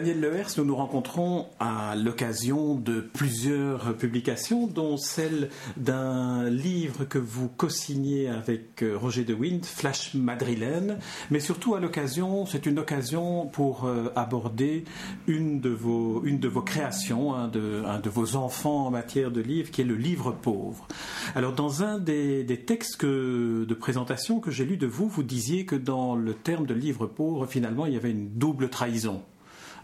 Daniel 0.00 0.20
Lehers, 0.20 0.56
nous 0.56 0.64
nous 0.64 0.76
rencontrons 0.76 1.48
à 1.58 1.94
l'occasion 1.94 2.74
de 2.74 3.02
plusieurs 3.02 3.94
publications, 3.98 4.66
dont 4.66 4.96
celle 4.96 5.50
d'un 5.76 6.48
livre 6.48 7.04
que 7.04 7.18
vous 7.18 7.50
co-signez 7.50 8.26
avec 8.26 8.82
euh, 8.82 8.96
Roger 8.96 9.24
de 9.24 9.34
Wind, 9.34 9.62
Flash 9.66 10.14
Madrilène, 10.14 10.98
mais 11.30 11.38
surtout 11.38 11.74
à 11.74 11.80
l'occasion, 11.80 12.46
c'est 12.46 12.64
une 12.64 12.78
occasion 12.78 13.44
pour 13.48 13.84
euh, 13.84 14.10
aborder 14.16 14.84
une 15.26 15.60
de 15.60 15.68
vos, 15.68 16.24
une 16.24 16.38
de 16.38 16.48
vos 16.48 16.62
créations, 16.62 17.34
un 17.34 17.48
de, 17.48 18.08
vos 18.08 18.36
enfants 18.36 18.86
en 18.86 18.90
matière 18.90 19.30
de 19.30 19.42
livre, 19.42 19.70
qui 19.70 19.82
est 19.82 19.84
le 19.84 19.96
livre 19.96 20.32
pauvre. 20.32 20.88
Alors, 21.34 21.52
dans 21.52 21.82
un 21.82 21.98
des, 21.98 22.42
des 22.42 22.62
textes 22.62 23.04
de 23.04 23.74
présentation 23.74 24.40
que 24.40 24.50
j'ai 24.50 24.64
lu 24.64 24.78
de 24.78 24.86
vous, 24.86 25.08
vous 25.08 25.22
disiez 25.22 25.66
que 25.66 25.76
dans 25.76 26.16
le 26.16 26.32
terme 26.32 26.64
de 26.64 26.72
livre 26.72 27.06
pauvre, 27.06 27.44
finalement, 27.44 27.84
il 27.84 27.92
y 27.92 27.96
avait 27.98 28.12
une 28.12 28.30
double 28.30 28.70
trahison. 28.70 29.22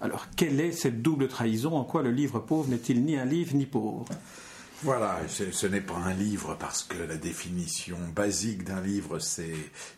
Alors, 0.00 0.26
quelle 0.36 0.60
est 0.60 0.72
cette 0.72 1.02
double 1.02 1.28
trahison? 1.28 1.76
En 1.76 1.84
quoi 1.84 2.02
le 2.02 2.10
livre 2.10 2.38
pauvre 2.38 2.68
n'est-il 2.68 3.04
ni 3.04 3.16
un 3.16 3.24
livre 3.24 3.54
ni 3.54 3.66
pauvre? 3.66 4.04
Voilà, 4.82 5.16
ce 5.28 5.66
n'est 5.66 5.80
pas 5.80 5.96
un 5.96 6.12
livre 6.12 6.54
parce 6.60 6.82
que 6.82 6.98
la 6.98 7.16
définition 7.16 7.96
basique 8.14 8.62
d'un 8.62 8.82
livre, 8.82 9.18
c'est 9.18 9.54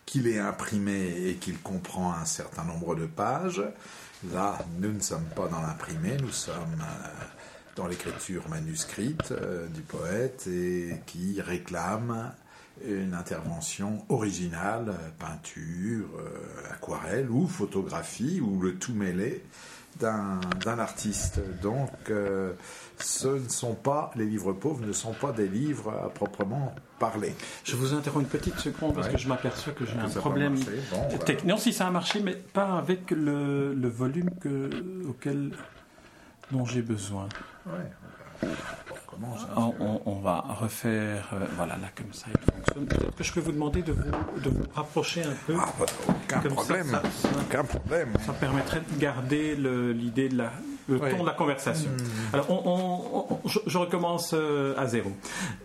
qu'il 0.06 0.28
est 0.28 0.38
imprimé 0.38 1.26
et 1.26 1.34
qu'il 1.34 1.58
comprend 1.58 2.12
un 2.12 2.24
certain 2.24 2.62
nombre 2.62 2.94
de 2.94 3.06
pages. 3.06 3.62
Là, 4.32 4.58
nous 4.78 4.92
ne 4.92 5.00
sommes 5.00 5.28
pas 5.34 5.48
dans 5.48 5.60
l'imprimé, 5.60 6.16
nous 6.20 6.30
sommes 6.30 6.80
euh, 6.80 7.24
dans 7.74 7.88
l'écriture 7.88 8.48
manuscrite 8.48 9.32
euh, 9.32 9.66
du 9.66 9.80
poète 9.80 10.46
et 10.46 10.94
qui 11.06 11.40
réclame 11.40 12.32
une 12.86 13.14
intervention 13.14 14.04
originale, 14.08 14.94
peinture, 15.18 16.08
euh, 16.18 16.72
aquarelle 16.72 17.28
ou 17.30 17.48
photographie, 17.48 18.40
ou 18.40 18.60
le 18.60 18.76
tout 18.76 18.94
mêlé 18.94 19.42
d'un 19.96 20.78
artiste. 20.78 21.40
Donc, 21.60 21.90
euh, 22.10 22.52
ce 22.98 23.28
ne 23.28 23.48
sont 23.48 23.74
pas, 23.74 24.10
les 24.14 24.26
livres 24.26 24.52
pauvres 24.52 24.84
ne 24.84 24.92
sont 24.92 25.12
pas 25.12 25.32
des 25.32 25.48
livres 25.48 25.92
à 26.04 26.08
proprement 26.08 26.74
parler. 26.98 27.34
Je 27.64 27.76
vous 27.76 27.94
interromps 27.94 28.24
une 28.24 28.30
petite 28.30 28.58
seconde 28.58 28.94
parce 28.94 29.08
que 29.08 29.18
je 29.18 29.28
m'aperçois 29.28 29.72
que 29.72 29.84
j'ai 29.84 29.98
un 29.98 30.08
problème 30.08 30.56
technique. 31.24 31.44
Non, 31.44 31.56
si 31.56 31.72
ça 31.72 31.86
a 31.86 31.90
marché, 31.90 32.20
mais 32.20 32.34
pas 32.34 32.78
avec 32.78 33.10
le, 33.10 33.74
le 33.74 33.88
volume 33.88 34.30
que, 34.40 34.70
auquel 35.08 35.52
dont 36.50 36.64
j'ai 36.64 36.82
besoin. 36.82 37.28
Ouais. 37.66 38.50
On, 40.06 40.20
va 40.20 40.44
refaire, 40.60 41.30
euh, 41.32 41.46
voilà, 41.56 41.76
là 41.76 41.88
comme 41.96 42.12
ça 42.12 42.26
il. 42.28 42.47
Peut-être 42.74 43.16
que 43.16 43.24
je 43.24 43.32
peux 43.32 43.40
vous 43.40 43.52
demander 43.52 43.82
de 43.82 43.92
vous, 43.92 44.40
de 44.40 44.50
vous 44.50 44.64
rapprocher 44.74 45.22
un 45.22 45.34
peu. 45.46 45.54
Ah, 45.58 45.72
bah, 45.78 45.86
aucun 46.08 46.40
problème. 46.40 46.90
Ça, 46.90 47.28
aucun 47.40 47.64
problème. 47.64 48.08
Ça 48.24 48.32
permettrait 48.32 48.80
de 48.80 49.00
garder 49.00 49.56
l'idée 49.56 50.28
de 50.28 50.38
la, 50.38 50.52
le 50.88 50.98
ton 50.98 51.22
de 51.22 51.26
la 51.26 51.32
conversation. 51.32 51.90
Hmm. 51.90 52.34
Alors, 52.34 53.40
je, 53.44 53.78
recommence 53.78 54.32
euh, 54.34 54.74
à 54.76 54.86
zéro. 54.86 55.12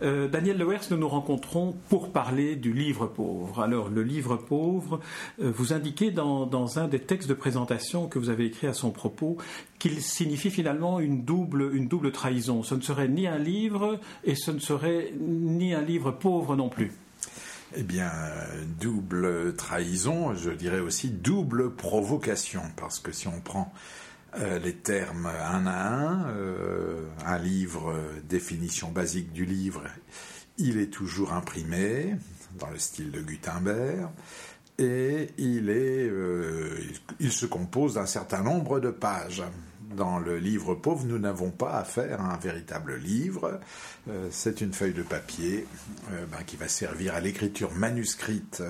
Euh, 0.01 0.27
Daniel 0.27 0.57
Lewers, 0.57 0.79
nous 0.91 0.97
nous 0.97 1.07
rencontrons 1.07 1.75
pour 1.89 2.11
parler 2.11 2.55
du 2.55 2.73
livre 2.73 3.07
pauvre. 3.07 3.61
Alors, 3.61 3.89
le 3.89 4.03
livre 4.03 4.35
pauvre, 4.35 4.99
euh, 5.41 5.51
vous 5.55 5.73
indiquez 5.73 6.11
dans, 6.11 6.45
dans, 6.45 6.79
un 6.79 6.87
des 6.87 6.99
textes 6.99 7.29
de 7.29 7.33
présentation 7.33 8.07
que 8.07 8.19
vous 8.19 8.29
avez 8.29 8.45
écrit 8.45 8.67
à 8.67 8.73
son 8.73 8.91
propos 8.91 9.37
qu'il 9.79 10.01
signifie 10.01 10.49
finalement 10.49 10.99
une 10.99 11.23
double, 11.23 11.71
une 11.73 11.87
double 11.87 12.11
trahison. 12.11 12.63
Ce 12.63 12.75
ne 12.75 12.81
serait 12.81 13.07
ni 13.07 13.27
un 13.27 13.37
livre 13.37 13.99
et 14.23 14.35
ce 14.35 14.51
ne 14.51 14.59
serait 14.59 15.13
ni 15.19 15.73
un 15.73 15.81
livre 15.81 16.11
pauvre 16.11 16.55
non 16.55 16.69
plus. 16.69 16.91
Eh 17.75 17.81
bien, 17.81 18.11
double 18.79 19.55
trahison, 19.55 20.35
je 20.35 20.51
dirais 20.51 20.79
aussi 20.79 21.09
double 21.09 21.71
provocation, 21.71 22.61
parce 22.75 22.99
que 22.99 23.11
si 23.11 23.27
on 23.27 23.41
prend 23.41 23.73
euh, 24.39 24.57
les 24.59 24.73
termes 24.73 25.27
un 25.27 25.67
à 25.67 25.87
un, 25.89 26.29
euh, 26.29 27.05
un 27.25 27.37
livre, 27.37 27.91
euh, 27.91 28.19
définition 28.27 28.89
basique 28.89 29.31
du 29.31 29.45
livre, 29.45 29.83
il 30.57 30.79
est 30.79 30.91
toujours 30.91 31.33
imprimé 31.33 32.15
dans 32.57 32.69
le 32.69 32.79
style 32.79 33.11
de 33.11 33.21
Gutenberg 33.21 34.09
et 34.79 35.29
il 35.37 35.69
est, 35.69 36.11
il 37.19 37.31
se 37.31 37.45
compose 37.45 37.95
d'un 37.95 38.05
certain 38.07 38.41
nombre 38.41 38.79
de 38.79 38.89
pages. 38.89 39.43
Dans 39.95 40.17
le 40.17 40.37
livre 40.37 40.73
pauvre, 40.73 41.05
nous 41.05 41.19
n'avons 41.19 41.51
pas 41.51 41.73
affaire 41.77 42.21
à 42.21 42.33
un 42.33 42.37
véritable 42.37 42.95
livre. 42.95 43.59
c'est 44.31 44.61
une 44.61 44.73
feuille 44.73 44.93
de 44.93 45.03
papier 45.03 45.67
ben, 46.09 46.43
qui 46.45 46.55
va 46.55 46.67
servir 46.67 47.13
à 47.13 47.19
l'écriture 47.19 47.71
manuscrite 47.73 48.63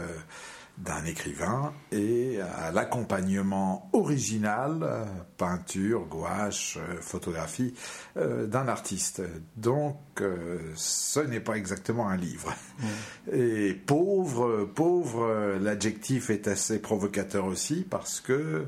d'un 0.77 1.05
écrivain 1.05 1.73
et 1.91 2.39
à 2.41 2.71
l'accompagnement 2.71 3.89
original, 3.93 5.07
peinture, 5.37 6.05
gouache, 6.05 6.79
photographie, 6.99 7.73
euh, 8.17 8.47
d'un 8.47 8.67
artiste. 8.67 9.21
Donc, 9.55 9.97
euh, 10.21 10.59
ce 10.75 11.19
n'est 11.19 11.39
pas 11.39 11.57
exactement 11.57 12.09
un 12.09 12.17
livre. 12.17 12.53
Et 13.31 13.73
pauvre, 13.73 14.65
pauvre, 14.65 15.57
l'adjectif 15.61 16.29
est 16.29 16.47
assez 16.47 16.79
provocateur 16.79 17.45
aussi 17.45 17.85
parce 17.89 18.19
que 18.19 18.65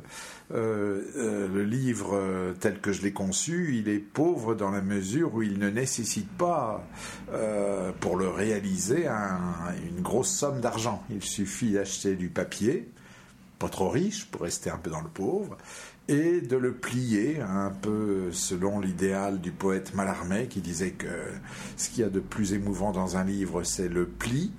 euh, 0.54 1.02
euh, 1.16 1.48
le 1.48 1.64
livre 1.64 2.12
euh, 2.14 2.54
tel 2.60 2.80
que 2.80 2.94
je 2.94 3.02
l'ai 3.02 3.12
conçu, 3.12 3.78
il 3.80 3.90
est 3.90 4.00
pauvre 4.00 4.54
dans 4.54 4.70
la 4.70 4.82
mesure 4.82 5.34
où 5.34 5.42
il 5.42 5.58
ne 5.58 5.70
nécessite 5.70 6.30
pas, 6.30 6.88
pour 8.00 8.16
le 8.18 8.30
réaliser, 8.30 9.08
une 9.08 10.02
grosse 10.02 10.30
somme 10.30 10.62
d'argent. 10.62 11.04
Il 11.10 11.24
suffit 11.24 11.74
d'acheter 11.74 12.16
du 12.16 12.30
papier, 12.30 12.90
pas 13.60 13.70
trop 13.70 13.90
riche 13.90 14.26
pour 14.26 14.42
rester 14.42 14.70
un 14.70 14.78
peu 14.78 14.90
dans 14.90 15.02
le 15.02 15.10
pauvre, 15.10 15.58
et 16.08 16.42
de 16.42 16.56
le 16.56 16.74
plier 16.74 17.42
un 17.42 17.72
peu 17.72 18.32
selon 18.32 18.80
l'idéal 18.80 19.42
du 19.42 19.52
poète 19.52 19.96
Mallarmé 19.96 20.46
qui 20.46 20.62
disait 20.62 20.92
que 20.92 21.08
ce 21.78 21.90
qu'il 21.90 22.02
y 22.02 22.04
a 22.04 22.10
de 22.10 22.20
plus 22.20 22.54
émouvant 22.54 22.92
dans 22.92 23.18
un 23.18 23.24
livre, 23.24 23.64
c'est 23.64 23.90
le 23.90 24.06
pli. 24.06 24.52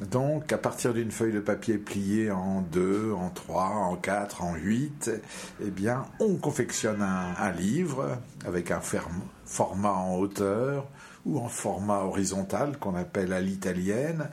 Donc, 0.00 0.52
à 0.52 0.58
partir 0.58 0.92
d'une 0.92 1.12
feuille 1.12 1.32
de 1.32 1.40
papier 1.40 1.78
pliée 1.78 2.30
en 2.30 2.62
deux, 2.62 3.12
en 3.12 3.30
trois, 3.30 3.68
en 3.68 3.96
quatre, 3.96 4.42
en 4.42 4.54
huit, 4.56 5.10
eh 5.64 5.70
bien, 5.70 6.04
on 6.18 6.34
confectionne 6.34 7.00
un, 7.00 7.52
livre 7.52 8.18
avec 8.44 8.72
un 8.72 8.80
format 9.44 9.92
en 9.92 10.16
hauteur 10.16 10.88
ou 11.24 11.38
en 11.38 11.48
format 11.48 12.00
horizontal 12.00 12.76
qu'on 12.78 12.96
appelle 12.96 13.32
à 13.32 13.40
l'italienne. 13.40 14.30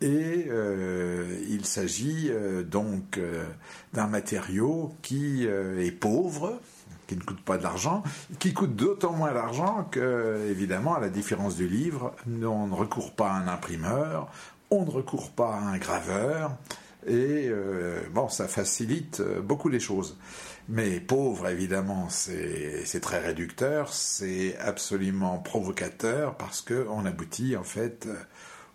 Et 0.00 0.46
euh, 0.48 1.40
il 1.48 1.64
s'agit 1.64 2.28
euh, 2.30 2.62
donc 2.62 3.18
euh, 3.18 3.44
d'un 3.94 4.06
matériau 4.06 4.94
qui 5.02 5.44
est 5.44 5.90
pauvre, 5.90 6.60
qui 7.06 7.16
ne 7.16 7.22
coûte 7.22 7.40
pas 7.40 7.56
de 7.56 7.62
l'argent, 7.62 8.02
qui 8.38 8.52
coûte 8.52 8.76
d'autant 8.76 9.12
moins 9.12 9.32
d'argent 9.32 9.88
que, 9.90 10.46
évidemment, 10.50 10.94
à 10.94 11.00
la 11.00 11.08
différence 11.08 11.56
du 11.56 11.66
livre, 11.66 12.14
on 12.26 12.66
ne 12.66 12.74
recourt 12.74 13.12
pas 13.14 13.30
à 13.30 13.36
un 13.38 13.48
imprimeur, 13.48 14.30
on 14.70 14.84
ne 14.84 14.90
recourt 14.90 15.30
pas 15.30 15.54
à 15.54 15.60
un 15.60 15.78
graveur, 15.78 16.56
et 17.06 17.48
euh, 17.48 18.00
ça 18.28 18.48
facilite 18.48 19.20
euh, 19.20 19.40
beaucoup 19.40 19.68
les 19.68 19.80
choses. 19.80 20.18
Mais 20.68 21.00
pauvre, 21.00 21.48
évidemment, 21.48 22.08
c'est 22.10 23.00
très 23.00 23.20
réducteur, 23.20 23.92
c'est 23.92 24.58
absolument 24.58 25.38
provocateur 25.38 26.36
parce 26.36 26.60
qu'on 26.60 27.06
aboutit 27.06 27.56
en 27.56 27.62
fait 27.62 28.06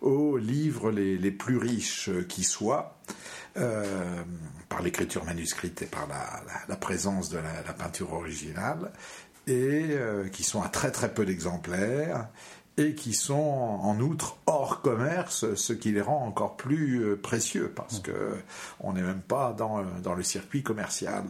aux 0.00 0.36
livres 0.36 0.90
les, 0.90 1.30
plus 1.30 1.56
riches 1.56 2.10
qui 2.28 2.42
soient, 2.42 2.98
euh, 3.56 4.24
par 4.68 4.82
l'écriture 4.82 5.24
manuscrite 5.24 5.82
et 5.82 5.86
par 5.86 6.08
la, 6.68 6.76
présence 6.76 7.28
de 7.28 7.38
la, 7.38 7.72
peinture 7.74 8.12
originale, 8.12 8.90
et 9.46 9.96
qui 10.32 10.42
sont 10.42 10.62
à 10.62 10.68
très 10.68 10.90
très 10.90 11.14
peu 11.14 11.24
d'exemplaires, 11.24 12.26
et 12.76 12.94
qui 12.94 13.14
sont 13.14 13.34
en 13.34 14.00
outre 14.00 14.38
hors 14.46 14.80
commerce, 14.82 15.54
ce 15.54 15.72
qui 15.72 15.92
les 15.92 16.00
rend 16.00 16.26
encore 16.26 16.56
plus 16.56 17.04
euh, 17.04 17.16
précieux 17.16 17.72
parce 17.74 18.00
que 18.00 18.36
on 18.80 18.94
n'est 18.94 19.02
même 19.02 19.20
pas 19.20 19.52
dans, 19.52 19.84
dans 20.02 20.14
le 20.14 20.22
circuit 20.22 20.62
commercial. 20.62 21.24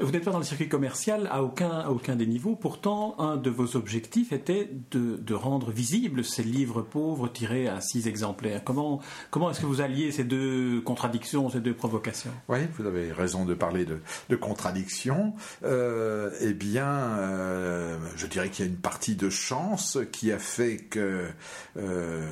Vous 0.00 0.10
n'êtes 0.10 0.24
pas 0.24 0.30
dans 0.30 0.38
le 0.38 0.44
circuit 0.44 0.68
commercial 0.68 1.28
à 1.30 1.42
aucun, 1.42 2.16
des 2.16 2.26
niveaux. 2.26 2.56
Pourtant, 2.56 3.14
un 3.18 3.36
de 3.36 3.50
vos 3.50 3.76
objectifs 3.76 4.32
était 4.32 4.70
de, 4.90 5.34
rendre 5.34 5.70
visibles 5.70 6.24
ces 6.24 6.42
livres 6.42 6.82
pauvres 6.82 7.28
tirés 7.28 7.68
à 7.68 7.80
six 7.80 8.06
exemplaires. 8.06 8.62
Comment, 8.64 9.00
est-ce 9.50 9.60
que 9.60 9.66
vous 9.66 9.80
alliez 9.80 10.12
ces 10.12 10.24
deux 10.24 10.80
contradictions, 10.80 11.50
ces 11.50 11.60
deux 11.60 11.74
provocations? 11.74 12.30
Oui, 12.48 12.58
vous 12.78 12.86
avez 12.86 13.12
raison 13.12 13.44
de 13.44 13.54
parler 13.54 13.84
de, 13.84 14.00
de 14.28 14.36
contradictions. 14.36 15.34
Euh, 15.64 16.30
eh 16.40 16.54
bien, 16.54 16.86
euh, 16.86 17.96
je 18.16 18.26
dirais 18.26 18.48
qu'il 18.50 18.64
y 18.64 18.68
a 18.68 18.70
une 18.70 18.78
partie 18.78 19.16
de 19.16 19.30
chance 19.30 19.98
qui 20.12 20.32
a 20.32 20.38
fait 20.38 20.76
que 20.76 21.26
euh, 21.76 22.26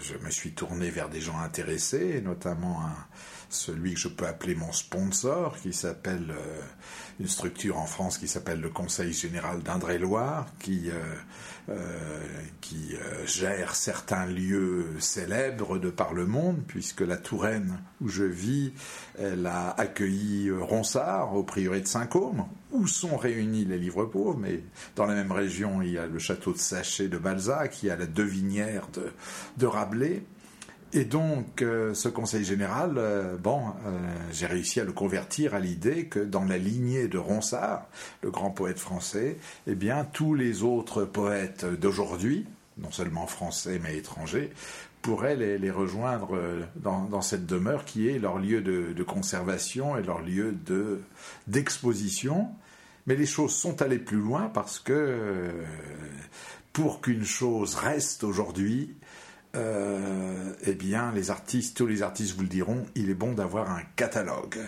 je 0.00 0.14
me 0.24 0.30
suis 0.30 0.52
tourné 0.52 0.90
vers 0.90 1.08
des 1.08 1.20
gens 1.20 1.38
intéressés, 1.38 2.20
notamment 2.20 2.80
un 2.80 2.96
celui 3.48 3.94
que 3.94 4.00
je 4.00 4.08
peux 4.08 4.26
appeler 4.26 4.54
mon 4.54 4.72
sponsor, 4.72 5.56
qui 5.58 5.72
s'appelle 5.72 6.34
une 7.18 7.28
structure 7.28 7.78
en 7.78 7.86
France 7.86 8.18
qui 8.18 8.28
s'appelle 8.28 8.60
le 8.60 8.68
Conseil 8.68 9.12
général 9.12 9.62
d'Indre-et-Loire, 9.62 10.46
qui 10.58 10.90
euh, 10.90 11.70
euh, 11.70 13.26
gère 13.26 13.74
certains 13.74 14.26
lieux 14.26 14.86
célèbres 14.98 15.78
de 15.78 15.88
par 15.88 16.12
le 16.12 16.26
monde, 16.26 16.62
puisque 16.66 17.00
la 17.00 17.16
Touraine 17.16 17.78
où 18.02 18.08
je 18.08 18.24
vis, 18.24 18.72
elle 19.18 19.46
a 19.46 19.70
accueilli 19.70 20.48
euh, 20.48 20.62
Ronsard 20.62 21.34
au 21.34 21.42
prieuré 21.42 21.80
de 21.80 21.86
Saint-Côme, 21.86 22.44
où 22.70 22.86
sont 22.86 23.16
réunis 23.16 23.64
les 23.64 23.78
livres 23.78 24.04
pauvres, 24.04 24.38
mais 24.38 24.62
dans 24.94 25.06
la 25.06 25.14
même 25.14 25.32
région, 25.32 25.80
il 25.80 25.92
y 25.92 25.98
a 25.98 26.06
le 26.06 26.18
château 26.18 26.52
de 26.52 26.58
Sachet 26.58 27.08
de 27.08 27.16
Balzac, 27.16 27.82
il 27.82 27.86
y 27.86 27.90
a 27.90 27.96
la 27.96 28.06
Devinière 28.06 28.88
de, 28.92 29.10
de 29.56 29.66
Rabelais, 29.66 30.22
et 30.92 31.04
donc, 31.04 31.62
euh, 31.62 31.94
ce 31.94 32.08
conseil 32.08 32.44
général, 32.44 32.94
euh, 32.96 33.36
bon, 33.36 33.60
euh, 33.84 33.98
j'ai 34.30 34.46
réussi 34.46 34.80
à 34.80 34.84
le 34.84 34.92
convertir 34.92 35.54
à 35.54 35.60
l'idée 35.60 36.06
que 36.06 36.20
dans 36.20 36.44
la 36.44 36.58
lignée 36.58 37.08
de 37.08 37.18
Ronsard, 37.18 37.86
le 38.22 38.30
grand 38.30 38.50
poète 38.50 38.78
français, 38.78 39.36
eh 39.66 39.74
bien, 39.74 40.04
tous 40.04 40.34
les 40.34 40.62
autres 40.62 41.04
poètes 41.04 41.66
d'aujourd'hui, 41.66 42.46
non 42.78 42.92
seulement 42.92 43.26
français 43.26 43.80
mais 43.82 43.96
étrangers, 43.96 44.52
pourraient 45.02 45.36
les, 45.36 45.70
rejoindre 45.70 46.36
dans, 46.76 47.22
cette 47.22 47.46
demeure 47.46 47.84
qui 47.84 48.08
est 48.08 48.18
leur 48.18 48.38
lieu 48.38 48.60
de, 48.60 48.92
de 48.92 49.02
conservation 49.04 49.96
et 49.96 50.02
leur 50.02 50.20
lieu 50.20 50.52
de 50.52 51.00
d'exposition. 51.46 52.48
Mais 53.06 53.14
les 53.14 53.26
choses 53.26 53.54
sont 53.54 53.82
allées 53.82 54.00
plus 54.00 54.16
loin 54.16 54.50
parce 54.52 54.80
que 54.80 55.48
pour 56.72 57.00
qu'une 57.00 57.24
chose 57.24 57.76
reste 57.76 58.24
aujourd'hui, 58.24 58.96
euh, 59.56 60.52
eh 60.66 60.74
bien, 60.74 61.12
les 61.12 61.30
artistes, 61.30 61.76
tous 61.76 61.86
les 61.86 62.02
artistes 62.02 62.34
vous 62.36 62.42
le 62.42 62.48
diront, 62.48 62.84
il 62.94 63.10
est 63.10 63.14
bon 63.14 63.32
d'avoir 63.32 63.70
un 63.70 63.82
catalogue. 63.96 64.58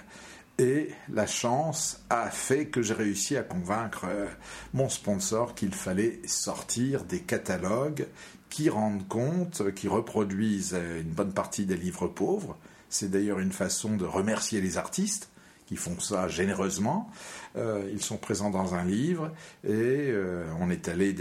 Et 0.58 0.90
la 1.12 1.26
chance 1.26 2.02
a 2.10 2.30
fait 2.30 2.66
que 2.66 2.82
j'ai 2.82 2.94
réussi 2.94 3.36
à 3.36 3.42
convaincre 3.42 4.06
euh, 4.08 4.26
mon 4.74 4.88
sponsor 4.88 5.54
qu'il 5.54 5.72
fallait 5.72 6.20
sortir 6.26 7.04
des 7.04 7.20
catalogues 7.20 8.06
qui 8.50 8.68
rendent 8.68 9.06
compte, 9.06 9.72
qui 9.74 9.86
reproduisent 9.86 10.74
euh, 10.74 11.02
une 11.02 11.10
bonne 11.10 11.32
partie 11.32 11.64
des 11.64 11.76
livres 11.76 12.08
pauvres. 12.08 12.56
C'est 12.88 13.10
d'ailleurs 13.10 13.38
une 13.38 13.52
façon 13.52 13.96
de 13.96 14.04
remercier 14.04 14.60
les 14.60 14.78
artistes 14.78 15.28
qui 15.66 15.76
font 15.76 16.00
ça 16.00 16.28
généreusement. 16.28 17.10
Euh, 17.56 17.88
ils 17.92 18.02
sont 18.02 18.16
présents 18.16 18.50
dans 18.50 18.74
un 18.74 18.84
livre 18.84 19.30
et 19.64 19.70
euh, 19.70 20.44
on 20.60 20.70
est 20.70 20.88
allé 20.88 21.14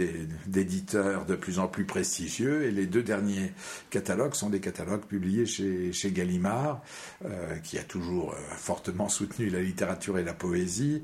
d'éditeurs 0.46 1.24
de 1.24 1.34
plus 1.34 1.58
en 1.58 1.68
plus 1.68 1.84
prestigieux 1.84 2.64
et 2.64 2.70
les 2.70 2.86
deux 2.86 3.02
derniers 3.02 3.52
catalogues 3.90 4.34
sont 4.34 4.50
des 4.50 4.60
catalogues 4.60 5.04
publiés 5.04 5.46
chez, 5.46 5.92
chez 5.92 6.10
Gallimard, 6.12 6.82
euh, 7.24 7.56
qui 7.58 7.78
a 7.78 7.82
toujours 7.82 8.34
fortement 8.56 9.08
soutenu 9.08 9.48
la 9.48 9.60
littérature 9.60 10.18
et 10.18 10.24
la 10.24 10.34
poésie. 10.34 11.02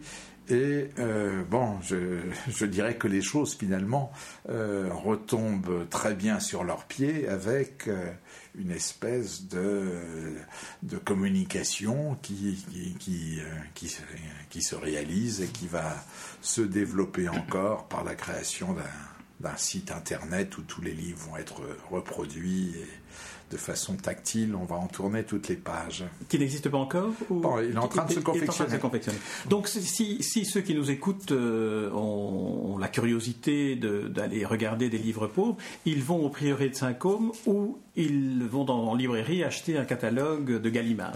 Et 0.50 0.91
bon, 1.50 1.79
je, 1.81 2.67
dirais 2.67 2.97
que 2.97 3.09
les 3.09 3.23
choses 3.23 3.55
finalement 3.55 4.12
retombent 4.47 5.88
très 5.88 6.12
bien 6.12 6.38
sur 6.38 6.65
leurs 6.65 6.85
pieds 6.85 7.27
avec 7.27 7.88
une 8.59 8.70
espèce 8.70 9.49
de, 9.49 10.37
de 10.82 10.97
communication 10.97 12.17
qui, 12.23 12.65
qui, 12.99 13.38
qui, 13.75 13.88
qui, 14.50 14.62
se 14.62 14.75
réalise 14.77 15.14
et 15.15 15.47
qui 15.47 15.67
va 15.67 15.97
se 16.43 16.61
développer 16.61 17.29
encore 17.29 17.87
par 17.89 18.05
la 18.05 18.15
création 18.15 18.75
d'un 19.41 19.57
site 19.57 19.91
internet 19.91 20.57
où 20.59 20.63
tous 20.63 20.83
les 20.83 20.93
livres 20.93 21.21
vont 21.29 21.37
être 21.37 21.63
reproduits 21.91 22.75
et 22.77 22.89
de 23.51 23.57
façon 23.57 23.95
tactile, 23.95 24.55
on 24.57 24.65
va 24.65 24.77
en 24.77 24.89
tourner 24.89 25.23
toutes 25.23 25.49
les 25.49 25.55
pages. 25.55 26.05
Qui 26.29 26.39
n'existe 26.39 26.69
pas 26.69 26.79
encore 26.79 27.13
Il 27.31 27.75
est 27.75 27.79
en 27.79 27.89
train 27.89 28.05
de 28.05 28.13
se 28.13 28.21
confectionner. 28.21 29.19
Donc 29.49 29.69
si, 29.69 30.23
si, 30.23 30.45
ceux 30.45 30.61
qui 30.61 30.75
nous 30.75 30.91
écoutent 30.91 31.31
euh, 31.31 31.91
ont, 31.93 32.79
la 32.79 32.89
curiosité 32.89 33.77
d'aller 33.77 34.45
regarder 34.45 34.89
des 34.89 34.99
livres 34.99 35.29
pauvres, 35.29 35.57
ils 35.85 36.03
vont 36.03 36.25
au 36.25 36.31
prieuré 36.31 36.69
de 36.69 36.75
Saint-Côme 36.75 37.33
ou 37.47 37.79
ils 37.97 38.43
vont 38.45 38.65
dans 38.65 38.89
en 38.89 38.95
librairie 38.95 39.45
acheter 39.45 39.79
un 39.79 39.85
catalogue 39.85 40.61
de 40.61 40.71
Gallimard. 40.71 41.15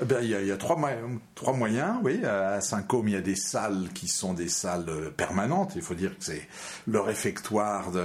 Eh 0.00 0.24
il, 0.24 0.30
y 0.30 0.52
a, 0.52 0.56
trois, 0.56 0.76
moyens. 0.76 1.96
Oui, 2.04 2.24
à 2.24 2.60
Saint-Côme, 2.60 3.08
il 3.08 3.14
y 3.14 3.16
a 3.16 3.20
des 3.20 3.34
salles 3.34 3.88
qui 3.94 4.06
sont 4.06 4.32
des 4.32 4.48
salles 4.48 4.88
euh, 4.88 5.10
permanentes. 5.10 5.72
Il 5.74 5.82
faut 5.82 5.94
dire 5.94 6.16
que 6.16 6.24
c'est 6.24 6.46
le 6.86 7.00
réfectoire 7.00 7.90
de, 7.90 8.00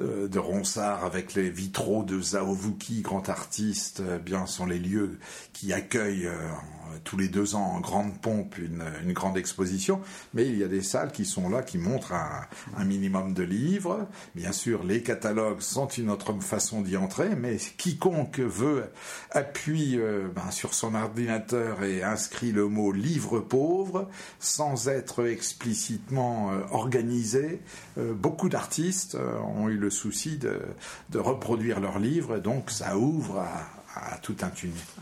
euh, 0.00 0.28
Ronsard 0.36 1.04
avec 1.04 1.34
les 1.34 1.48
vitraux 1.48 2.02
de 2.02 2.20
Zaovuki, 2.20 3.00
grand 3.00 3.28
artiste. 3.28 4.02
Eh 4.14 4.18
bien, 4.18 4.46
sont 4.46 4.66
les 4.66 4.78
lieux 4.78 5.18
qui 5.52 5.72
accueillent 5.72 6.26
euh, 6.26 6.98
tous 7.04 7.16
les 7.16 7.28
deux 7.28 7.54
ans 7.54 7.74
en 7.76 7.80
grande 7.80 8.18
pompe 8.20 8.56
une, 8.58 9.12
grande 9.12 9.36
exposition, 9.36 10.00
mais 10.34 10.46
il 10.46 10.56
y 10.56 10.64
a 10.64 10.68
des 10.68 10.82
salles 10.82 11.12
qui 11.12 11.24
sont 11.24 11.48
là, 11.48 11.62
qui 11.62 11.78
montrent 11.78 12.12
un, 12.12 12.84
minimum 12.84 13.34
de 13.34 13.42
livres. 13.42 14.06
Bien 14.34 14.52
sûr, 14.52 14.84
les 14.84 15.02
catalogues 15.02 15.60
sont 15.60 15.88
une 15.88 16.10
autre 16.10 16.32
façon 16.40 16.80
d'y 16.80 16.96
entrer, 16.96 17.34
mais 17.36 17.56
quiconque 17.76 18.40
veut 18.40 18.90
appuie 19.30 19.98
euh, 19.98 20.28
ben, 20.34 20.50
sur 20.50 20.74
son 20.74 20.89
ordinateur 20.94 21.82
et 21.82 22.02
inscrit 22.02 22.52
le 22.52 22.68
mot 22.68 22.92
livre 22.92 23.40
pauvre 23.40 24.08
sans 24.38 24.88
être 24.88 25.26
explicitement 25.26 26.52
euh, 26.52 26.60
organisé. 26.70 27.60
Euh, 27.98 28.12
beaucoup 28.12 28.48
d'artistes 28.48 29.16
ont 29.56 29.68
eu 29.68 29.76
le 29.76 29.90
souci 29.90 30.36
de, 30.36 30.60
de 31.10 31.18
reproduire 31.18 31.80
leurs 31.80 31.98
livres, 31.98 32.38
donc 32.38 32.70
ça 32.70 32.96
ouvre 32.96 33.38
à, 33.38 33.79
à 33.94 34.18
tout 34.18 34.36
un, 34.42 34.50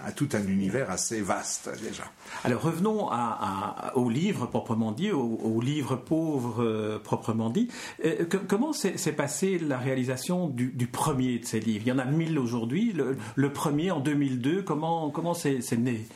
à 0.05 0.41
univers 0.41 0.91
assez 0.91 1.21
vaste 1.21 1.71
déjà. 1.83 2.05
Alors 2.45 2.63
revenons 2.63 3.09
à, 3.11 3.93
au 3.97 4.09
livre 4.09 4.47
proprement 4.47 4.93
dit, 4.93 5.11
au, 5.11 5.61
livre 5.61 5.97
pauvre 5.97 6.63
euh, 6.63 6.99
proprement 6.99 7.51
dit. 7.51 7.69
Euh, 8.05 8.25
comment 8.49 8.73
s'est 8.73 9.13
passée 9.13 9.59
la 9.59 9.79
réalisation 9.79 10.49
du, 10.49 10.87
premier 10.87 11.39
de 11.39 11.45
ces 11.45 11.61
livres? 11.61 11.85
Il 11.87 11.89
y 11.89 11.93
en 11.93 11.99
a 11.99 12.05
mille 12.05 12.39
aujourd'hui. 12.39 12.93
Le, 12.93 13.17
le, 13.35 13.53
premier 13.53 13.91
en 13.91 14.01
2002, 14.01 14.63
comment 14.63 15.11
comment 15.11 15.35
c'est 15.35 15.61
né? 15.77 16.07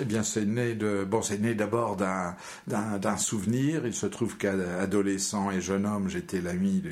Eh 0.00 0.04
bien, 0.04 0.22
c'est 0.22 0.44
né 0.44 0.74
de 0.74 1.04
bon, 1.04 1.22
c'est 1.22 1.38
né 1.38 1.54
d'abord 1.54 1.96
d'un 1.96 2.36
d'un 2.66 3.16
souvenir. 3.16 3.86
Il 3.86 3.94
se 3.94 4.06
trouve 4.06 4.36
qu'adolescent 4.36 5.50
et 5.50 5.60
jeune 5.60 5.86
homme, 5.86 6.08
j'étais 6.08 6.40
l'ami 6.40 6.82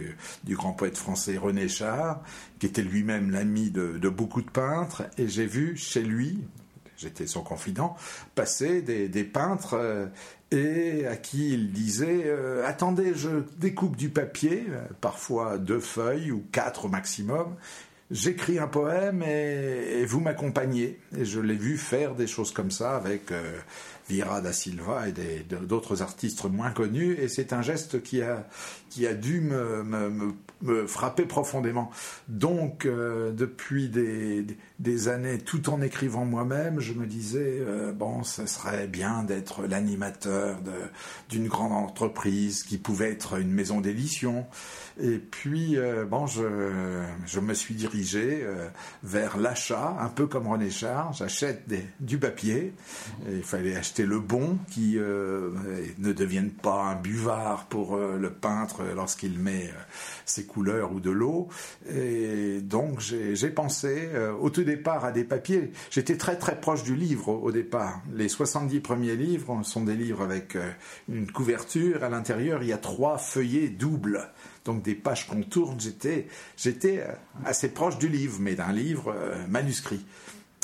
du, 0.44 0.56
grand 0.56 0.72
poète 0.72 0.96
français 0.96 1.36
René 1.36 1.68
Char, 1.68 2.22
qui 2.58 2.66
était 2.66 2.82
lui-même 2.82 3.30
l'ami 3.30 3.70
de, 3.70 4.08
beaucoup 4.08 4.42
de 4.42 4.50
peintres, 4.50 5.04
et 5.18 5.28
j'ai 5.28 5.46
vu 5.46 5.76
chez 5.76 6.02
lui, 6.02 6.44
j'étais 6.96 7.26
son 7.26 7.42
confident, 7.42 7.96
passer 8.34 8.82
des, 8.82 9.08
des 9.08 9.24
peintres. 9.24 9.74
Euh, 9.74 10.06
et 10.52 11.06
à 11.06 11.16
qui 11.16 11.54
il 11.54 11.72
disait 11.72 12.24
euh, 12.26 12.66
attendez 12.66 13.14
je 13.14 13.30
découpe 13.56 13.96
du 13.96 14.10
papier 14.10 14.66
euh, 14.68 14.84
parfois 15.00 15.56
deux 15.56 15.80
feuilles 15.80 16.30
ou 16.30 16.44
quatre 16.52 16.84
au 16.84 16.88
maximum 16.88 17.56
j'écris 18.12 18.58
un 18.58 18.68
poème 18.68 19.22
et, 19.22 20.04
vous 20.04 20.20
m'accompagnez. 20.20 20.98
Et 21.16 21.24
je 21.24 21.40
l'ai 21.40 21.56
vu 21.56 21.76
faire 21.76 22.14
des 22.14 22.26
choses 22.26 22.52
comme 22.52 22.70
ça 22.70 22.94
avec 22.94 23.32
euh, 23.32 23.58
Vira 24.08 24.40
da 24.40 24.52
Silva 24.52 25.08
et 25.08 25.12
d'autres 25.42 26.02
artistes 26.02 26.44
moins 26.44 26.70
connus. 26.70 27.16
Et 27.18 27.28
c'est 27.28 27.52
un 27.52 27.62
geste 27.62 28.02
qui 28.02 28.22
a, 28.22 28.46
qui 28.90 29.06
a 29.06 29.14
dû 29.14 29.40
me, 29.40 30.34
frapper 30.86 31.24
profondément. 31.24 31.90
Donc, 32.28 32.86
euh, 32.86 33.32
depuis 33.32 33.88
des, 33.88 35.08
années, 35.08 35.38
tout 35.38 35.70
en 35.70 35.80
écrivant 35.82 36.24
moi-même, 36.24 36.80
je 36.80 36.92
me 36.92 37.06
disais, 37.06 37.58
euh, 37.60 37.92
bon, 37.92 38.22
ce 38.22 38.46
serait 38.46 38.86
bien 38.86 39.22
d'être 39.22 39.66
l'animateur 39.66 40.58
d'une 41.28 41.48
grande 41.48 41.72
entreprise 41.72 42.62
qui 42.62 42.78
pouvait 42.78 43.10
être 43.10 43.40
une 43.40 43.52
maison 43.52 43.80
d'édition. 43.80 44.46
Et 45.00 45.18
puis, 45.18 45.76
euh, 45.76 46.04
bon, 46.04 46.26
je, 46.26 46.42
je 47.26 47.40
me 47.40 47.54
suis 47.54 47.74
dirigé 47.74 48.46
vers 49.02 49.36
l'achat, 49.36 49.96
un 50.00 50.08
peu 50.08 50.26
comme 50.26 50.46
René 50.46 50.70
Char. 50.70 51.12
J'achète 51.12 51.68
du 52.00 52.18
papier. 52.18 52.72
il 53.28 53.42
fallait 53.42 53.76
acheter 53.76 54.04
le 54.04 54.20
bon 54.20 54.58
qui 54.70 54.96
ne 54.96 56.12
devienne 56.12 56.50
pas 56.50 56.84
un 56.84 56.94
buvard 56.94 57.66
pour 57.66 57.96
le 57.96 58.30
peintre 58.30 58.82
lorsqu'il 58.94 59.38
met 59.38 59.70
ses 60.24 60.46
couleurs 60.52 60.92
ou 60.92 61.00
de 61.00 61.10
l'eau. 61.10 61.48
Et 61.90 62.60
donc 62.60 63.00
j'ai 63.00 63.50
pensé 63.50 64.08
euh, 64.14 64.32
au 64.32 64.50
tout 64.50 64.64
départ 64.64 65.04
à 65.04 65.12
des 65.12 65.24
papiers. 65.24 65.72
J'étais 65.90 66.16
très 66.16 66.36
très 66.36 66.60
proche 66.60 66.82
du 66.82 66.94
livre 66.94 67.28
au, 67.28 67.50
départ. 67.50 68.02
Les 68.14 68.28
70 68.28 68.80
premiers 68.80 69.16
livres 69.16 69.62
sont 69.62 69.84
des 69.84 69.94
livres 69.94 70.22
avec 70.22 70.56
euh, 70.56 70.70
une 71.08 71.30
couverture. 71.30 72.04
À 72.04 72.08
l'intérieur, 72.08 72.62
il 72.62 72.68
y 72.68 72.72
a 72.72 72.78
trois 72.78 73.18
feuillets 73.18 73.68
doubles. 73.68 74.28
Donc 74.64 74.82
des 74.82 74.94
pages 74.94 75.26
qu'on 75.26 75.42
tourne. 75.42 75.78
J'étais 75.80 77.00
euh, 77.00 77.12
assez 77.44 77.68
proche 77.70 77.98
du 77.98 78.08
livre, 78.08 78.38
mais 78.40 78.54
d'un 78.54 78.72
livre 78.72 79.14
manuscrit. 79.48 80.04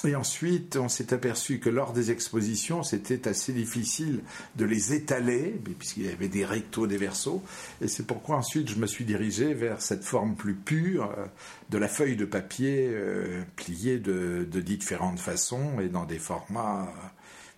Et 0.05 0.14
ensuite, 0.14 0.76
on 0.76 0.88
s'est 0.88 1.12
aperçu 1.12 1.59
que 1.59 1.69
lors 1.69 1.93
des 1.93 2.12
expositions, 2.12 2.85
c'était 2.85 3.26
assez 3.26 3.52
difficile 3.52 4.21
de 4.55 4.64
les 4.64 4.93
étaler, 4.93 5.61
puisqu'il 5.78 6.07
y 6.07 6.09
avait 6.09 6.28
des 6.28 6.45
rectos, 6.45 6.87
des 6.87 6.99
versos. 6.99 7.43
Et 7.81 7.88
c'est 7.88 8.07
pourquoi 8.07 8.37
ensuite 8.37 8.71
je 8.71 8.76
me 8.76 8.87
suis 8.87 9.05
dirigé 9.05 9.55
vers 9.55 9.83
cette 9.83 10.05
forme 10.05 10.37
plus 10.37 10.55
pure 10.55 11.12
euh, 11.19 11.26
de 11.71 11.78
la 11.78 11.88
feuille 11.88 12.14
de 12.14 12.25
papier 12.25 12.88
euh, 12.93 13.43
pliée 13.57 13.99
de, 13.99 14.47
de, 14.49 14.61
différentes 14.61 15.19
façons 15.19 15.81
et 15.81 15.88
dans 15.88 16.05
des 16.05 16.19
formats 16.19 16.93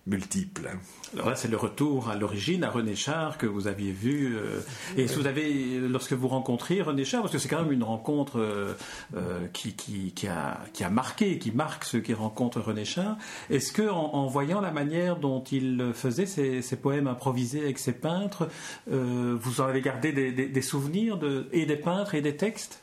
multiples. 0.07 0.69
Alors 1.13 1.29
là, 1.29 1.35
c'est 1.35 1.47
le 1.47 1.57
retour 1.57 2.09
à 2.09 2.15
l'origine, 2.15 2.63
à 2.63 2.69
René 2.69 2.95
Char, 2.95 3.37
que 3.37 3.45
vous 3.45 3.67
aviez 3.67 3.91
vu. 3.91 4.35
Euh, 4.35 4.59
et 4.97 5.05
vous 5.05 5.27
avez, 5.27 5.79
lorsque 5.79 6.13
vous 6.13 6.27
rencontriez 6.27 6.81
René 6.81 7.05
Char, 7.05 7.21
parce 7.21 7.33
que 7.33 7.37
c'est 7.37 7.49
quand 7.49 7.61
même 7.61 7.71
une 7.71 7.83
rencontre 7.83 8.39
euh, 8.39 8.73
euh, 9.15 9.45
qui, 9.53 9.73
qui, 9.73 10.27
a, 10.27 10.59
qui 10.73 10.83
a 10.83 10.89
marqué, 10.89 11.37
qui 11.37 11.51
marque 11.51 11.83
ceux 11.83 11.99
qui 11.99 12.13
rencontrent 12.13 12.61
René 12.61 12.85
Char, 12.85 13.17
est-ce 13.49 13.71
que 13.71 13.87
en, 13.89 14.25
voyant 14.27 14.61
la 14.61 14.71
manière 14.71 15.17
dont 15.17 15.43
il 15.43 15.91
faisait 15.93 16.25
ses, 16.25 16.61
poèmes 16.77 17.07
improvisés 17.07 17.61
avec 17.61 17.77
ses 17.77 17.93
peintres, 17.93 18.47
vous 18.87 19.61
en 19.61 19.65
avez 19.65 19.81
gardé 19.81 20.11
des, 20.13 20.31
des 20.31 20.61
souvenirs 20.61 21.17
de, 21.17 21.47
et 21.51 21.65
des 21.65 21.75
peintres 21.75 22.15
et 22.15 22.21
des 22.21 22.35
textes? 22.35 22.81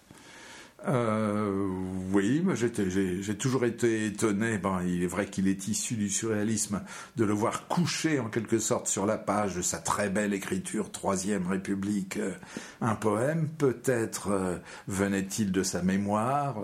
Euh, 0.87 1.66
oui, 2.12 2.44
j'ai 2.54 3.37
toujours 3.37 3.64
été 3.64 4.06
étonné. 4.06 4.58
Bon, 4.58 4.78
il 4.80 5.02
est 5.02 5.08
vrai 5.08 5.26
qu'il 5.26 5.49
est 5.49 5.66
issu 5.66 5.94
du 5.97 6.08
surréalisme, 6.08 6.82
de 7.16 7.25
le 7.25 7.32
voir 7.32 7.66
couché 7.66 8.20
en 8.20 8.28
quelque 8.28 8.58
sorte 8.58 8.87
sur 8.87 9.04
la 9.04 9.18
page 9.18 9.56
de 9.56 9.62
sa 9.62 9.78
très 9.78 10.08
belle 10.08 10.32
écriture 10.32 10.92
Troisième 10.92 11.49
République, 11.49 12.18
euh, 12.18 12.32
un 12.80 12.94
poème. 12.94 13.49
Peut-être 13.58 14.30
euh, 14.30 14.58
venait-il 14.87 15.50
de 15.50 15.64
sa 15.64 15.82
mémoire, 15.82 16.56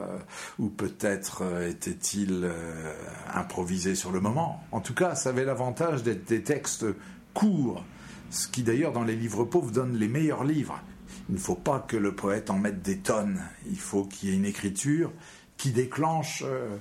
ou 0.59 0.69
peut-être 0.69 1.43
était-il 1.69 2.51
improvisé 3.33 3.95
sur 3.95 4.13
le 4.13 4.21
moment. 4.21 4.63
En 4.71 4.81
tout 4.81 4.95
cas, 4.95 5.15
ça 5.15 5.31
avait 5.31 5.45
l'avantage 5.45 6.03
d'être 6.03 6.27
des 6.29 6.43
textes 6.43 6.87
courts, 7.33 7.85
ce 8.31 8.49
qui 8.49 8.63
d'ailleurs 8.63 8.93
dans 8.93 9.05
les 9.05 9.17
livres 9.17 9.45
pauvres 9.45 9.73
donne 9.73 9.97
les 9.97 10.09
meilleurs 10.09 10.45
livres 10.45 10.81
il 11.29 11.35
ne 11.35 11.41
faut 11.41 11.55
pas 11.55 11.81
que 11.81 11.97
le 11.97 12.15
poète 12.15 12.51
en 12.51 12.59
mette 12.59 12.83
des 12.83 12.99
tonnes. 12.99 13.41
Il 13.67 13.79
faut 13.79 14.05
qu'il 14.05 14.29
y 14.29 14.33
ait 14.33 14.37
une 14.37 14.45
écriture 14.45 15.11
qui 15.57 15.71
déclenche 15.71 16.43
euh, 16.45 16.77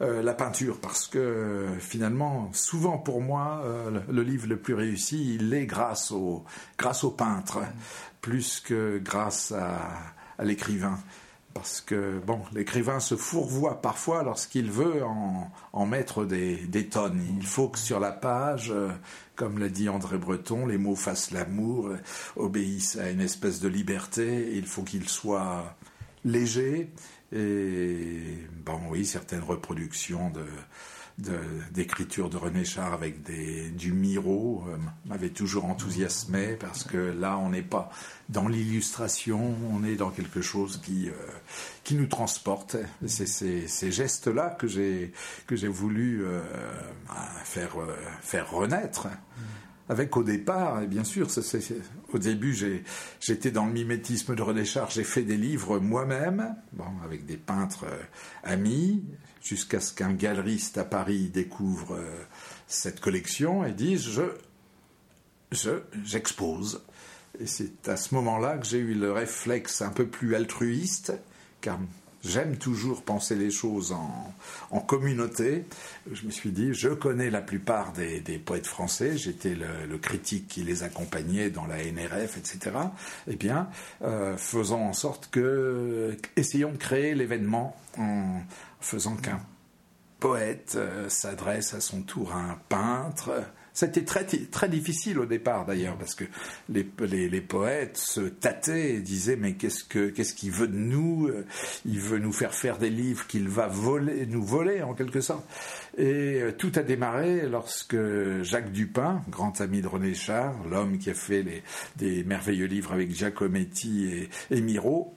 euh, 0.00 0.22
la 0.22 0.34
peinture 0.34 0.80
parce 0.80 1.06
que 1.06 1.66
finalement 1.78 2.50
souvent 2.52 2.98
pour 2.98 3.20
moi 3.20 3.62
euh, 3.64 4.00
le 4.10 4.22
livre 4.22 4.46
le 4.46 4.58
plus 4.58 4.74
réussi 4.74 5.36
il 5.36 5.52
est 5.54 5.66
grâce 5.66 6.12
au 6.12 6.44
grâce 6.76 7.04
au 7.04 7.10
peintre 7.10 7.60
plus 8.20 8.60
que 8.60 8.98
grâce 8.98 9.52
à, 9.52 10.44
l'écrivain 10.44 10.98
parce 11.54 11.80
que 11.80 12.20
bon 12.24 12.40
l'écrivain 12.52 13.00
se 13.00 13.16
fourvoie 13.16 13.80
parfois 13.80 14.22
lorsqu'il 14.22 14.70
veut 14.70 15.02
en, 15.04 15.86
mettre 15.86 16.24
des, 16.24 16.88
tonnes 16.90 17.22
il 17.38 17.46
faut 17.46 17.68
que 17.68 17.78
sur 17.78 17.98
la 18.00 18.12
page 18.12 18.72
comme 19.38 19.58
l'a 19.58 19.68
dit 19.68 19.88
André 19.88 20.18
Breton, 20.18 20.66
les 20.66 20.78
mots 20.78 20.96
fassent 20.96 21.30
l'amour, 21.30 21.86
euh, 21.86 21.98
obéissent 22.34 22.98
à 22.98 23.08
une 23.08 23.20
espèce 23.20 23.60
de 23.60 23.68
liberté, 23.68 24.50
il 24.52 24.66
faut 24.66 24.82
qu'ils 24.82 25.08
soient 25.08 25.76
légers. 26.24 26.92
Et 27.32 28.36
bon, 28.64 28.80
oui, 28.90 29.06
certaines 29.06 29.44
reproductions 29.44 30.30
de, 30.30 30.44
d'écriture 31.18 32.30
de, 32.30 32.36
René 32.36 32.64
Char 32.64 32.92
avec 32.92 33.22
des, 33.22 33.70
du 33.70 33.92
Miro 33.92 34.64
euh, 34.68 34.76
m'avait 35.06 35.30
toujours 35.30 35.64
enthousiasmé 35.64 36.56
parce 36.58 36.84
que 36.84 36.96
là 36.96 37.36
on 37.38 37.50
n'est 37.50 37.62
pas 37.62 37.90
dans 38.28 38.46
l'illustration, 38.46 39.56
on 39.72 39.82
est 39.82 39.96
dans 39.96 40.10
quelque 40.10 40.40
chose 40.40 40.80
qui, 40.80 41.08
euh, 41.08 41.12
qui 41.82 41.96
nous 41.96 42.06
transporte. 42.06 42.76
C'est 43.06 43.26
ces, 43.26 43.90
gestes-là 43.90 44.50
que 44.50 44.68
j'ai 44.68 45.12
voulu 45.68 46.24
euh, 46.24 46.40
faire 47.44 47.76
faire 48.20 48.50
renaître. 48.50 49.08
Avec 49.90 50.18
au 50.18 50.22
départ, 50.22 50.82
et 50.82 50.86
bien 50.86 51.02
sûr, 51.02 51.28
au 52.12 52.18
début, 52.18 52.54
j'étais 53.20 53.50
dans 53.50 53.64
le 53.64 53.72
mimétisme 53.72 54.34
de 54.34 54.42
René 54.42 54.66
Char, 54.66 54.90
j'ai 54.90 55.02
fait 55.02 55.22
des 55.22 55.38
livres 55.38 55.78
moi-même, 55.78 56.54
bon, 56.74 56.84
avec 57.02 57.24
des 57.24 57.38
peintres 57.38 57.86
amis, 58.44 59.02
jusqu'à 59.42 59.80
ce 59.80 59.92
qu'un 59.92 60.12
galeriste 60.12 60.78
à 60.78 60.84
Paris 60.84 61.30
découvre 61.32 61.94
euh, 61.94 62.24
cette 62.66 63.00
collection 63.00 63.64
et 63.64 63.72
dise 63.72 64.02
je, 64.02 64.22
je 65.52 65.82
j'expose. 66.04 66.82
Et 67.40 67.46
c'est 67.46 67.88
à 67.88 67.96
ce 67.96 68.14
moment-là 68.14 68.58
que 68.58 68.66
j'ai 68.66 68.78
eu 68.78 68.94
le 68.94 69.12
réflexe 69.12 69.82
un 69.82 69.90
peu 69.90 70.06
plus 70.06 70.34
altruiste, 70.34 71.12
car 71.60 71.78
J'aime 72.24 72.56
toujours 72.56 73.02
penser 73.02 73.36
les 73.36 73.50
choses 73.50 73.92
en, 73.92 74.80
communauté. 74.80 75.64
Je 76.10 76.26
me 76.26 76.30
suis 76.30 76.50
dit, 76.50 76.72
je 76.72 76.88
connais 76.88 77.30
la 77.30 77.40
plupart 77.40 77.92
des, 77.92 78.38
poètes 78.38 78.66
français, 78.66 79.16
j'étais 79.16 79.54
le, 79.54 79.98
critique 79.98 80.48
qui 80.48 80.62
les 80.62 80.82
accompagnait 80.82 81.50
dans 81.50 81.66
la 81.66 81.76
NRF, 81.76 82.38
etc. 82.38 82.76
Eh 83.28 83.36
bien, 83.36 83.68
euh, 84.02 84.36
faisons 84.36 84.84
en 84.84 84.92
sorte 84.92 85.28
que, 85.30 86.16
essayons 86.36 86.72
de 86.72 86.76
créer 86.76 87.14
l'événement 87.14 87.76
en 87.98 88.40
faisant 88.80 89.16
qu'un 89.16 89.40
poète 90.20 90.74
euh, 90.76 91.08
s'adresse 91.08 91.74
à 91.74 91.80
son 91.80 92.02
tour 92.02 92.32
à 92.32 92.38
un 92.38 92.58
peintre, 92.68 93.44
c'était 93.72 94.04
très, 94.04 94.24
très 94.24 94.68
difficile 94.68 95.20
au 95.20 95.26
départ 95.26 95.64
d'ailleurs, 95.64 95.96
parce 95.96 96.16
que 96.16 96.24
les, 96.68 96.84
les, 97.06 97.40
poètes 97.40 97.96
se 97.96 98.22
tâtaient 98.22 98.94
et 98.94 99.00
disaient 99.00 99.36
mais 99.36 99.54
qu'est-ce 99.54 99.84
que 99.84 100.08
qu'est-ce 100.08 100.34
qu'il 100.34 100.50
veut 100.50 100.66
de 100.66 100.76
nous 100.76 101.30
Il 101.84 102.00
veut 102.00 102.18
nous 102.18 102.32
faire 102.32 102.54
faire 102.54 102.78
des 102.78 102.90
livres 102.90 103.28
qu'il 103.28 103.48
va 103.48 103.68
voler, 103.68 104.26
nous 104.26 104.42
voler 104.42 104.82
en 104.82 104.94
quelque 104.94 105.20
sorte. 105.20 105.48
Et 105.96 106.42
euh, 106.42 106.50
tout 106.50 106.72
a 106.74 106.82
démarré 106.82 107.48
lorsque 107.48 107.96
Jacques 108.42 108.72
Dupin, 108.72 109.22
grand 109.28 109.60
ami 109.60 109.80
de 109.80 109.86
René 109.86 110.12
Char, 110.12 110.54
l'homme 110.68 110.98
qui 110.98 111.10
a 111.10 111.14
fait 111.14 111.44
les, 111.44 111.62
des 111.94 112.24
merveilleux 112.24 112.66
livres 112.66 112.92
avec 112.92 113.14
Giacometti 113.14 114.06
et, 114.06 114.30
et 114.50 114.60
Miro, 114.60 115.14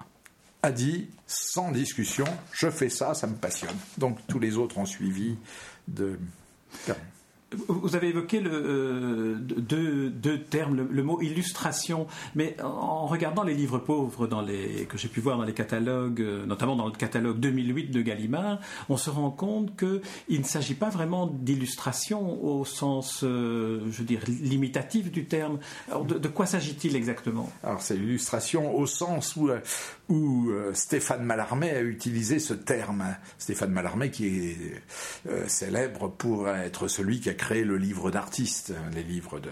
a 0.63 0.72
dit 0.72 1.10
sans 1.27 1.72
discussion, 1.72 2.25
je 2.51 2.70
fais 2.70 2.89
ça, 2.89 3.13
ça 3.13 3.27
me 3.27 3.36
passionne. 3.36 3.75
Donc 3.98 4.20
tous 4.27 4.39
les 4.39 4.58
autres 4.58 4.77
ont 4.77 4.86
suivi 4.86 5.38
de 5.88 6.18
vous 7.68 7.96
avez 7.96 8.10
évoqué 8.10 8.39
le, 8.39 8.51
euh, 8.51 9.36
deux, 9.39 10.39
termes, 10.39 10.88
le, 10.89 11.03
mot 11.03 11.22
illustration, 11.22 12.08
mais 12.36 12.56
en 12.62 13.08
regardant 13.08 13.44
les 13.44 13.53
livres 13.53 13.77
pauvres 13.77 14.27
dans 14.27 14.41
les, 14.41 14.86
que 14.86 14.98
j'ai 14.98 15.10
pu 15.10 15.20
voir 15.20 15.38
dans 15.38 15.44
les 15.44 15.53
catalogues, 15.53 16.22
euh, 16.22 16.46
notamment 16.46 16.75
dans 16.75 16.86
le 16.86 16.94
catalogue 16.94 17.39
2008 17.39 17.91
de 17.91 18.01
Gallimard, 18.01 18.60
on 18.89 18.98
se 18.98 19.10
rend 19.10 19.32
compte 19.32 19.77
qu'il 19.77 20.39
ne 20.39 20.46
s'agit 20.46 20.75
pas 20.75 20.89
vraiment 20.89 21.27
d'illustration 21.27 22.41
au 22.44 22.63
sens, 22.63 23.24
euh, 23.24 23.82
je 23.91 23.98
veux 23.98 24.06
dire, 24.06 24.22
limitatif 24.27 25.12
du 25.12 25.25
terme. 25.25 25.60
Alors 25.89 26.06
de, 26.06 26.27
quoi 26.30 26.46
s'agit-il 26.46 26.96
exactement? 26.96 27.51
Alors 27.63 27.82
c'est 27.82 27.98
l'illustration 27.98 28.75
au 28.75 28.86
sens 28.86 29.36
où, 29.36 29.50
où 30.12 30.51
Stéphane 30.74 31.24
Mallarmé 31.24 31.72
a 31.72 31.82
utilisé 31.82 32.39
ce 32.39 32.53
terme. 32.53 33.15
Stéphane 33.38 33.72
Mallarmé 33.72 34.12
qui 34.12 34.27
est 34.27 34.84
célèbre 35.48 36.10
pour 36.10 36.50
être 36.50 36.88
celui 36.88 37.20
qui 37.20 37.30
a 37.30 37.34
créé 37.34 37.63
le 37.63 37.77
livre 37.77 38.12
d'artiste, 38.12 38.74
les 38.94 39.03
livres 39.03 39.39
de, 39.39 39.50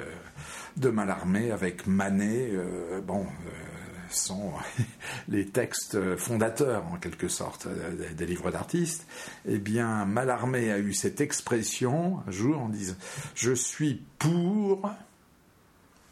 de 0.77 0.89
Mallarmé 0.89 1.51
avec 1.51 1.87
Manet, 1.87 2.49
euh, 2.51 3.01
bon, 3.01 3.23
euh, 3.23 3.49
sont 4.09 4.53
les 5.27 5.45
textes 5.47 6.15
fondateurs 6.17 6.85
en 6.91 6.97
quelque 6.97 7.27
sorte 7.27 7.67
des, 8.15 8.25
livres 8.25 8.51
d'artistes. 8.51 9.05
Eh 9.47 9.59
bien, 9.59 10.05
Mallarmé 10.05 10.71
a 10.71 10.79
eu 10.79 10.93
cette 10.93 11.21
expression 11.21 12.21
un 12.27 12.31
jour 12.31 12.59
en 12.59 12.69
disant 12.69 12.95
Je 13.35 13.53
suis 13.53 14.01
pour 14.17 14.89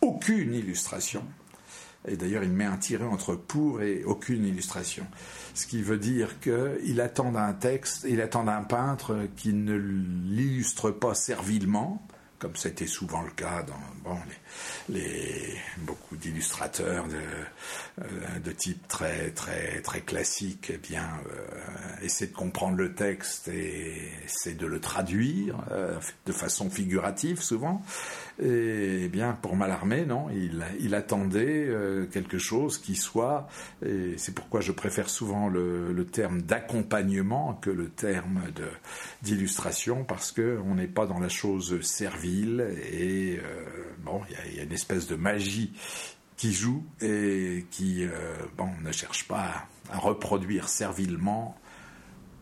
aucune 0.01 0.54
illustration. 0.54 1.24
Et 2.08 2.16
d'ailleurs, 2.16 2.44
il 2.44 2.52
met 2.52 2.66
un 2.66 2.78
tiret 2.78 3.06
entre 3.06 3.36
pour 3.36 3.82
et 3.82 4.04
aucune 4.04 4.46
illustration. 4.46 5.06
Ce 5.54 5.66
qui 5.66 5.82
veut 5.82 5.98
dire 5.98 6.40
qu'il 6.40 7.02
attend 7.02 7.32
d'un 7.32 7.54
texte, 7.54 8.06
il 8.08 8.22
attend 8.22 8.44
d'un 8.44 8.64
peintre 8.64 9.28
qui 9.36 9.54
ne 9.54 9.76
l'illustre 9.76 10.92
pas 10.92 11.14
servilement, 11.14 12.06
comme 12.40 12.56
c'était 12.56 12.88
souvent 12.88 13.24
le 13.24 13.32
cas 13.32 13.64
dans 13.64 14.10
bon, 14.10 14.18
les, 14.90 15.58
beaucoup 15.80 16.16
d'illustrateurs 16.16 17.08
de, 17.08 18.04
euh, 18.04 18.40
de 18.44 18.52
type 18.52 18.88
très 18.88 19.32
très 19.32 19.82
très 19.82 20.02
classique, 20.02 20.72
eh 20.74 20.78
bien, 20.78 21.08
euh, 21.32 22.04
essaie 22.04 22.28
de 22.28 22.36
comprendre 22.36 22.78
le 22.78 22.94
texte 22.94 23.48
et 23.48 24.12
essaie 24.24 24.54
de 24.54 24.68
le 24.68 24.80
traduire 24.80 25.58
euh, 25.72 25.98
de 26.26 26.32
façon 26.32 26.70
figurative 26.70 27.42
souvent. 27.42 27.82
Et 28.39 29.06
eh 29.06 29.10
bien, 29.10 29.34
pour 29.34 29.56
Mallarmé, 29.56 30.06
non, 30.06 30.27
il, 30.29 30.94
attendait 30.94 31.65
euh, 31.67 32.06
quelque 32.06 32.38
chose 32.38 32.77
qui 32.77 32.96
soit, 32.96 33.48
et 33.84 34.13
c'est 34.17 34.36
pourquoi 34.36 34.62
je 34.62 34.72
préfère 34.72 35.10
souvent 35.10 35.50
le, 35.50 36.06
terme 36.12 36.44
d'accompagnement 36.44 37.56
que 37.56 37.72
le 37.72 37.89
terme 37.89 38.44
d'illustration, 39.24 40.03
parce 40.03 40.32
que 40.32 40.60
on 40.65 40.75
n'est 40.75 40.88
pas 40.88 41.08
dans 41.08 41.20
la 41.20 41.29
chose 41.29 41.82
servile 41.82 42.65
et 42.91 43.39
euh, 43.39 43.65
bon, 44.03 44.22
il 44.29 44.53
y, 44.53 44.58
y, 44.58 44.60
a 44.60 44.63
une 44.63 44.72
espèce 44.72 45.08
de 45.08 45.15
magie 45.15 45.74
qui 46.38 46.53
joue 46.53 46.86
et 47.01 47.65
qui, 47.72 48.06
euh, 48.06 48.36
bon, 48.56 48.70
ne 48.84 48.91
cherche 48.91 49.27
pas 49.27 49.65
à 49.89 49.98
reproduire 49.98 50.70
servilement 50.70 51.58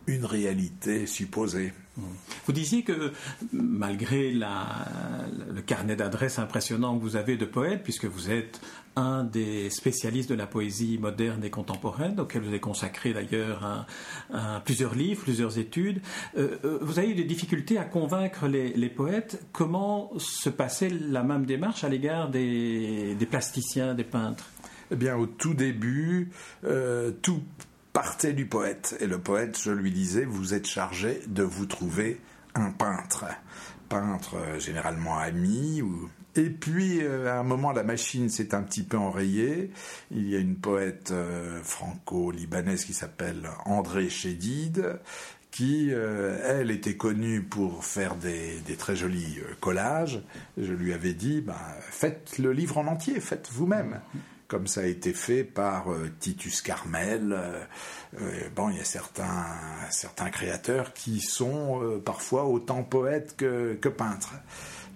une 0.08 0.26
réalité 0.26 1.08
supposée. 1.08 1.74
Vous 1.98 2.52
disiez 2.52 2.84
que 2.84 3.12
malgré 3.54 4.32
le 4.32 5.62
carnet 5.62 5.96
d'adresses 5.96 6.40
impressionnant 6.40 6.98
que 6.98 7.02
vous 7.02 7.16
avez 7.16 7.38
de 7.38 7.46
poètes, 7.46 7.84
puisque 7.84 8.06
vous 8.06 8.30
êtes 8.30 8.62
un 8.98 9.26
des 9.26 9.70
spécialistes 9.70 10.30
de 10.30 10.36
la 10.36 10.48
poésie 10.48 10.98
moderne 10.98 11.44
et 11.44 11.50
contemporaine, 11.50 12.20
auquel 12.20 12.44
vous 12.44 12.48
avez 12.48 12.60
consacré 12.60 13.14
d'ailleurs 13.14 13.86
plusieurs 14.64 14.96
livres, 14.96 15.22
plusieurs 15.24 15.58
études. 15.58 16.02
Euh, 16.38 16.58
euh, 16.64 16.80
vous 16.82 17.00
avez 17.00 17.12
eu 17.12 17.16
des 17.16 17.24
difficultés 17.24 17.78
à 17.78 17.84
convaincre 17.84 18.48
les, 18.48 18.90
poètes. 18.90 19.44
Comment 19.52 20.12
se 20.18 20.50
passait 20.50 20.90
la 20.90 21.24
même 21.24 21.46
démarche 21.46 21.84
à 21.84 21.90
l'égard 21.90 22.30
des, 22.30 23.18
plasticiens, 23.30 23.94
des 23.94 24.04
peintres? 24.04 24.50
Eh 24.92 24.96
bien, 24.96 25.18
au 25.18 25.26
tout 25.26 25.54
début, 25.54 26.30
euh, 26.64 27.12
tout 27.22 27.42
partait 27.96 28.34
du 28.34 28.46
poète. 28.46 28.98
Et 29.00 29.08
le 29.08 29.20
poète, 29.20 29.58
je 29.58 29.72
lui 29.72 29.90
disais, 29.90 30.26
vous 30.26 30.54
êtes 30.54 30.68
chargé 30.68 31.22
de 31.28 31.44
vous 31.44 31.66
trouver 31.66 32.20
un 32.54 32.72
peintre. 32.72 33.24
Peintre 33.88 34.36
euh, 34.36 34.60
généralement 34.60 35.18
ami 35.18 35.82
ou 35.82 36.10
et 36.38 36.50
puis, 36.50 37.00
euh, 37.02 37.32
à 37.32 37.40
un 37.40 37.44
moment, 37.44 37.72
la 37.72 37.84
machine 37.84 38.28
s'est 38.28 38.54
un 38.54 38.62
petit 38.62 38.84
peu 38.84 38.98
enrayée. 38.98 39.72
Il 40.12 40.28
y 40.28 40.36
a 40.36 40.40
une 40.40 40.58
poète 40.58 41.12
euh, 41.12 41.62
franco-libanaise 41.64 42.84
qui 42.84 42.92
s'appelle 42.92 43.50
André 43.64 44.10
Chédid, 44.10 45.00
qui, 45.50 45.92
elle, 45.92 46.72
était 46.72 46.98
connue 46.98 47.42
pour 47.42 47.86
faire 47.86 48.18
des, 48.18 48.62
très 48.78 48.98
jolis 48.98 49.40
collages. 49.62 50.22
Je 50.58 50.74
lui 50.74 50.92
avais 50.92 51.14
dit, 51.14 51.40
bah, 51.40 51.56
faites 51.80 52.38
le 52.40 52.52
livre 52.52 52.78
en 52.78 52.88
entier, 52.88 53.22
faites 53.22 53.48
vous-même 53.54 54.02
comme 54.56 54.68
ça 54.68 54.82
a 54.82 54.86
été 54.86 55.12
fait 55.12 55.44
par 55.44 55.92
euh, 55.92 56.10
Titus 56.22 56.62
Carmel. 56.62 57.34
Euh, 57.34 57.60
euh, 58.22 58.40
bon, 58.56 58.70
il 58.70 58.78
y 58.78 58.80
a 58.80 58.86
certains, 58.86 59.48
certains 59.90 60.30
créateurs 60.30 60.94
qui 60.94 61.20
sont 61.20 61.82
parfois 62.06 62.46
autant 62.46 62.82
poètes 62.82 63.36
que, 63.36 63.90
peintres. 63.90 64.34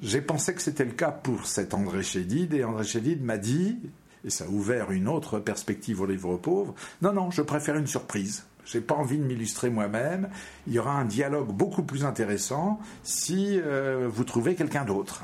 J'ai 0.01 0.21
pensé 0.21 0.53
que 0.53 0.61
c'était 0.61 0.85
le 0.85 0.93
cas 0.93 1.11
pour 1.11 1.45
cet 1.45 1.73
André 1.73 2.03
Chédid, 2.03 2.53
et 2.53 2.63
André 2.63 2.85
Chédid 2.85 3.21
m'a 3.21 3.37
dit, 3.37 3.79
et 4.23 4.29
ça 4.29 4.45
a 4.45 4.47
ouvert 4.47 4.91
une 4.91 5.09
autre 5.09 5.39
perspective 5.39 5.99
au 5.99 6.05
livre 6.05 6.37
pauvre, 6.37 6.73
non, 7.01 7.11
non, 7.11 7.29
je 7.29 7.41
préfère 7.41 7.75
une 7.75 7.87
surprise. 7.87 8.45
J'ai 8.63 8.79
pas 8.79 8.95
envie 8.95 9.17
de 9.17 9.25
m'illustrer 9.25 9.69
moi-même. 9.69 10.29
Il 10.67 10.73
y 10.73 10.79
aura 10.79 10.93
un 10.93 11.05
dialogue 11.05 11.51
beaucoup 11.51 11.83
plus 11.83 12.05
intéressant 12.05 12.79
si 13.03 13.59
vous 13.59 14.23
trouvez 14.23 14.55
quelqu'un 14.55 14.85
d'autre. 14.85 15.23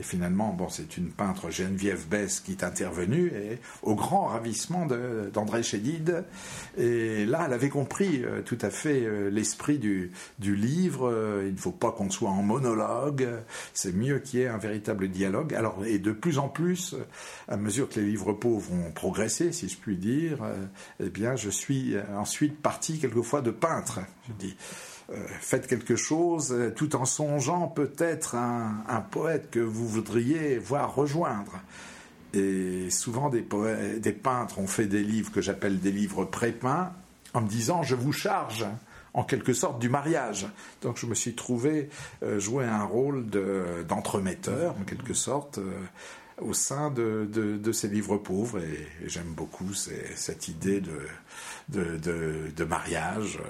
Et 0.00 0.02
finalement, 0.02 0.54
bon, 0.54 0.70
c'est 0.70 0.96
une 0.96 1.10
peintre 1.10 1.50
Geneviève 1.50 2.08
Bess 2.08 2.40
qui 2.40 2.52
est 2.52 2.64
intervenue, 2.64 3.26
et 3.36 3.58
au 3.82 3.94
grand 3.94 4.28
ravissement 4.28 4.86
d'André 4.86 5.62
Chédid. 5.62 6.24
Et 6.78 7.26
là, 7.26 7.42
elle 7.46 7.52
avait 7.52 7.68
compris 7.68 8.24
euh, 8.24 8.40
tout 8.40 8.56
à 8.62 8.70
fait 8.70 9.02
euh, 9.04 9.28
l'esprit 9.28 9.78
du, 9.78 10.10
livre. 10.40 11.06
Euh, 11.06 11.44
il 11.46 11.52
ne 11.52 11.58
faut 11.58 11.70
pas 11.70 11.92
qu'on 11.92 12.08
soit 12.08 12.30
en 12.30 12.42
monologue. 12.42 13.28
C'est 13.74 13.94
mieux 13.94 14.20
qu'il 14.20 14.40
y 14.40 14.42
ait 14.44 14.48
un 14.48 14.56
véritable 14.56 15.08
dialogue. 15.08 15.52
Alors, 15.54 15.84
et 15.84 15.98
de 15.98 16.12
plus 16.12 16.38
en 16.38 16.48
plus, 16.48 16.96
à 17.46 17.58
mesure 17.58 17.90
que 17.90 18.00
les 18.00 18.06
livres 18.06 18.32
pauvres 18.32 18.72
ont 18.72 18.92
progressé, 18.92 19.52
si 19.52 19.68
je 19.68 19.76
puis 19.76 19.98
dire, 19.98 20.38
eh 20.98 21.10
bien, 21.10 21.36
je 21.36 21.50
suis 21.50 21.94
ensuite 22.16 22.58
parti 22.62 22.98
quelquefois 22.98 23.42
de 23.42 23.50
peintre. 23.50 24.00
Euh, 25.12 25.16
faites 25.40 25.66
quelque 25.66 25.96
chose 25.96 26.52
euh, 26.52 26.70
tout 26.70 26.94
en 26.94 27.04
songeant 27.04 27.66
peut-être 27.66 28.36
un, 28.36 28.84
un 28.88 29.00
poète 29.00 29.50
que 29.50 29.58
vous 29.58 29.88
voudriez 29.88 30.58
voir 30.58 30.94
rejoindre. 30.94 31.58
Et 32.32 32.90
souvent 32.90 33.28
des, 33.28 33.42
peintres 33.42 34.60
ont 34.60 34.68
fait 34.68 34.86
des 34.86 35.02
livres 35.02 35.32
que 35.32 35.40
j'appelle 35.40 35.80
des 35.80 35.90
livres 35.90 36.24
pré-peints 36.24 36.92
en 37.34 37.40
me 37.40 37.48
disant 37.48 37.82
je 37.82 37.96
vous 37.96 38.12
charge 38.12 38.64
en 39.12 39.24
quelque 39.24 39.52
sorte 39.52 39.80
du 39.80 39.88
mariage. 39.88 40.46
Donc 40.82 40.96
je 40.96 41.06
me 41.06 41.16
suis 41.16 41.34
trouvé 41.34 41.88
euh, 42.22 42.38
jouer 42.38 42.66
un 42.66 42.84
rôle 42.84 43.26
d'entremetteur 43.88 44.76
en 44.80 44.84
quelque 44.84 45.14
sorte 45.14 45.58
au 46.40 46.54
sein 46.54 46.92
de, 46.92 47.72
ces 47.72 47.88
livres 47.88 48.16
pauvres 48.16 48.60
et, 48.60 48.86
j'aime 49.06 49.32
beaucoup 49.36 49.74
cette 49.74 50.46
idée 50.46 50.80
de 51.68 52.64
mariage 52.64 53.40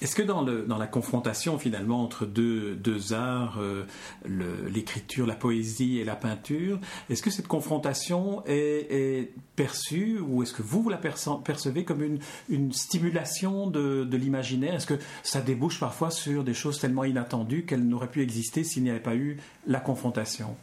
est-ce 0.00 0.14
que 0.14 0.22
dans, 0.22 0.42
le, 0.42 0.62
dans, 0.62 0.78
la 0.78 0.86
confrontation 0.86 1.58
finalement 1.58 2.02
entre 2.02 2.24
deux, 2.24 2.76
deux 2.76 3.12
arts, 3.12 3.58
euh, 3.60 3.84
l'écriture, 4.24 5.26
la 5.26 5.34
poésie 5.34 5.98
et 5.98 6.04
la 6.04 6.14
peinture, 6.14 6.78
est-ce 7.10 7.22
que 7.22 7.30
cette 7.30 7.48
confrontation 7.48 8.44
est, 8.46 9.32
perçue 9.56 10.20
ou 10.20 10.44
est-ce 10.44 10.52
que 10.52 10.62
vous, 10.62 10.82
vous 10.82 10.88
la 10.88 10.98
percevez 10.98 11.84
comme 11.84 12.02
une, 12.02 12.20
une 12.48 12.72
stimulation 12.72 13.66
de, 13.66 14.04
de 14.04 14.16
l'imaginaire? 14.16 14.74
Est-ce 14.74 14.86
que 14.86 14.98
ça 15.24 15.40
débouche 15.40 15.80
parfois 15.80 16.12
sur 16.12 16.44
des 16.44 16.54
choses 16.54 16.78
tellement 16.78 17.04
inattendues 17.04 17.64
qu'elles 17.64 17.86
n'auraient 17.86 18.10
pu 18.10 18.22
exister 18.22 18.62
s'il 18.62 18.84
n'y 18.84 18.90
avait 18.90 19.00
pas 19.00 19.16
eu 19.16 19.38
la 19.66 19.80
confrontation? 19.80 20.56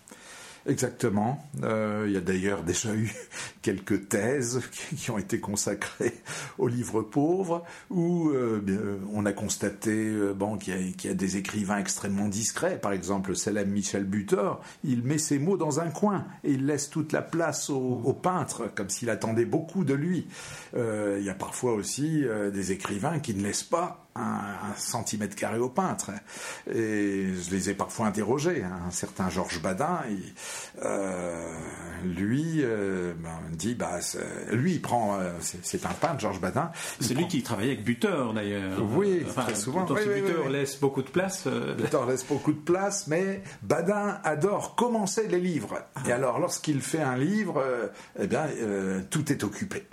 Exactement. 0.68 1.48
Euh, 1.64 2.06
il 2.08 2.14
y 2.14 2.18
a 2.18 2.22
d'ailleurs 2.22 2.64
déjà 2.64 2.94
eu 2.96 3.14
quelques 3.62 4.10
thèses 4.10 4.62
qui 4.98 5.12
ont 5.12 5.18
été 5.18 5.40
consacrées 5.40 6.16
aux 6.58 6.68
livres 6.68 7.02
pauvres, 7.04 7.64
où 7.92 8.30
euh, 8.30 9.00
on 9.14 9.26
a 9.26 9.34
constaté 9.34 9.92
euh, 9.92 10.34
bon, 10.34 10.58
qu'il 10.58 10.96
y, 11.04 11.08
a 11.08 11.14
des 11.14 11.38
écrivains 11.38 11.78
extrêmement 11.78 12.28
discrets. 12.28 12.80
Par 12.80 12.94
exemple, 12.94 13.36
célèbre 13.36 13.72
Michel 13.72 14.06
Butor, 14.06 14.62
il 14.84 15.04
met 15.04 15.20
ses 15.20 15.38
mots 15.38 15.58
dans 15.58 15.80
un 15.80 15.90
coin 15.90 16.26
et 16.44 16.52
il 16.52 16.66
laisse 16.66 16.90
toute 16.90 17.12
la 17.12 17.22
place 17.22 17.70
au, 17.70 18.02
au 18.04 18.14
peintre, 18.14 18.72
comme 18.74 18.90
s'il 18.90 19.10
attendait 19.10 19.46
beaucoup 19.46 19.84
de 19.84 19.94
lui. 19.94 20.28
il 20.76 21.24
y 21.24 21.30
a 21.30 21.36
parfois 21.36 21.74
aussi 21.74 22.24
des 22.54 22.72
écrivains 22.72 23.20
qui 23.20 23.34
ne 23.34 23.44
laissent 23.44 23.64
pas 23.64 24.05
un, 24.16 24.74
centimètre 24.78 25.36
carré 25.36 25.58
au 25.58 25.70
peintre. 25.70 26.12
Et 26.70 27.28
je 27.34 27.52
les 27.52 27.70
ai 27.70 27.74
parfois 27.74 28.08
interrogés. 28.08 28.64
Hein. 28.64 28.80
Un 28.88 28.92
certain 28.92 29.30
Georges 29.30 29.62
Badin, 29.62 30.02
euh, 30.84 31.48
lui 32.04 32.62
euh, 32.62 33.14
ben, 33.18 33.40
dit, 33.52 33.76
bah, 33.76 34.00
lui 34.52 34.74
il 34.74 34.82
prend, 34.82 35.18
euh, 35.20 35.32
c'est 35.40 35.86
un 35.86 35.94
peintre, 35.94 36.20
Georges 36.20 36.42
Badin. 36.42 36.72
C'est 37.00 37.14
lui 37.14 37.28
qui 37.28 37.44
travaillait 37.44 37.74
avec 37.74 37.86
Buteur 37.86 38.34
d'ailleurs. 38.34 38.82
Oui, 38.96 39.24
très 39.36 39.56
souvent. 39.56 39.86
Oui, 39.90 40.22
Buteur 40.22 40.50
laisse 40.50 40.80
beaucoup 40.80 41.02
de 41.02 41.10
place. 41.10 41.48
Buteur 41.78 42.06
laisse 42.06 42.26
beaucoup 42.26 42.54
de 42.54 42.60
place, 42.60 43.08
mais 43.08 43.44
Badin 43.64 44.20
adore 44.24 44.76
commencer 44.76 45.28
les 45.28 45.40
livres. 45.40 45.76
Et 46.06 46.12
ah. 46.12 46.16
alors, 46.16 46.40
lorsqu'il 46.40 46.82
fait 46.82 47.02
un 47.02 47.18
livre, 47.18 47.64
eh 48.20 48.28
bien, 48.28 48.48
tout 49.10 49.32
est 49.32 49.44
occupé. 49.44 49.86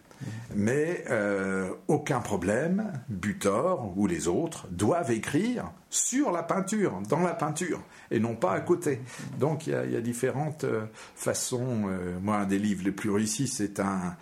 Mais 0.55 1.05
euh, 1.11 1.71
aucun 1.89 2.21
problème, 2.21 2.93
Butor 3.09 3.93
ou 3.97 4.07
les 4.07 4.29
autres 4.29 4.67
doivent 4.71 5.11
écrire 5.11 5.73
sur 5.89 6.31
la 6.31 6.43
peinture, 6.43 7.01
dans 7.09 7.21
la 7.21 7.35
peinture, 7.35 7.81
et 8.11 8.19
non 8.19 8.35
pas 8.35 8.53
à 8.53 8.61
côté. 8.61 9.01
Donc 9.39 9.67
il 9.67 9.73
y 9.73 9.97
a, 9.97 10.01
différentes 10.01 10.65
euh, 10.65 10.85
façons. 11.15 11.85
Euh, 11.87 12.19
moi, 12.21 12.37
un 12.37 12.47
des 12.47 12.59
livres 12.59 12.85
les 12.85 12.93
plus 12.93 13.11
réussis, 13.11 13.49
c'est 13.49 13.81
un, 13.81 14.17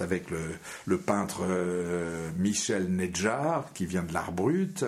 avec 0.00 0.26
le, 0.30 0.98
peintre 0.98 1.42
Michel 2.38 2.94
Nedjar, 2.94 3.72
qui 3.74 3.86
vient 3.86 4.02
de 4.02 4.12
l'art 4.12 4.32
brut. 4.32 4.84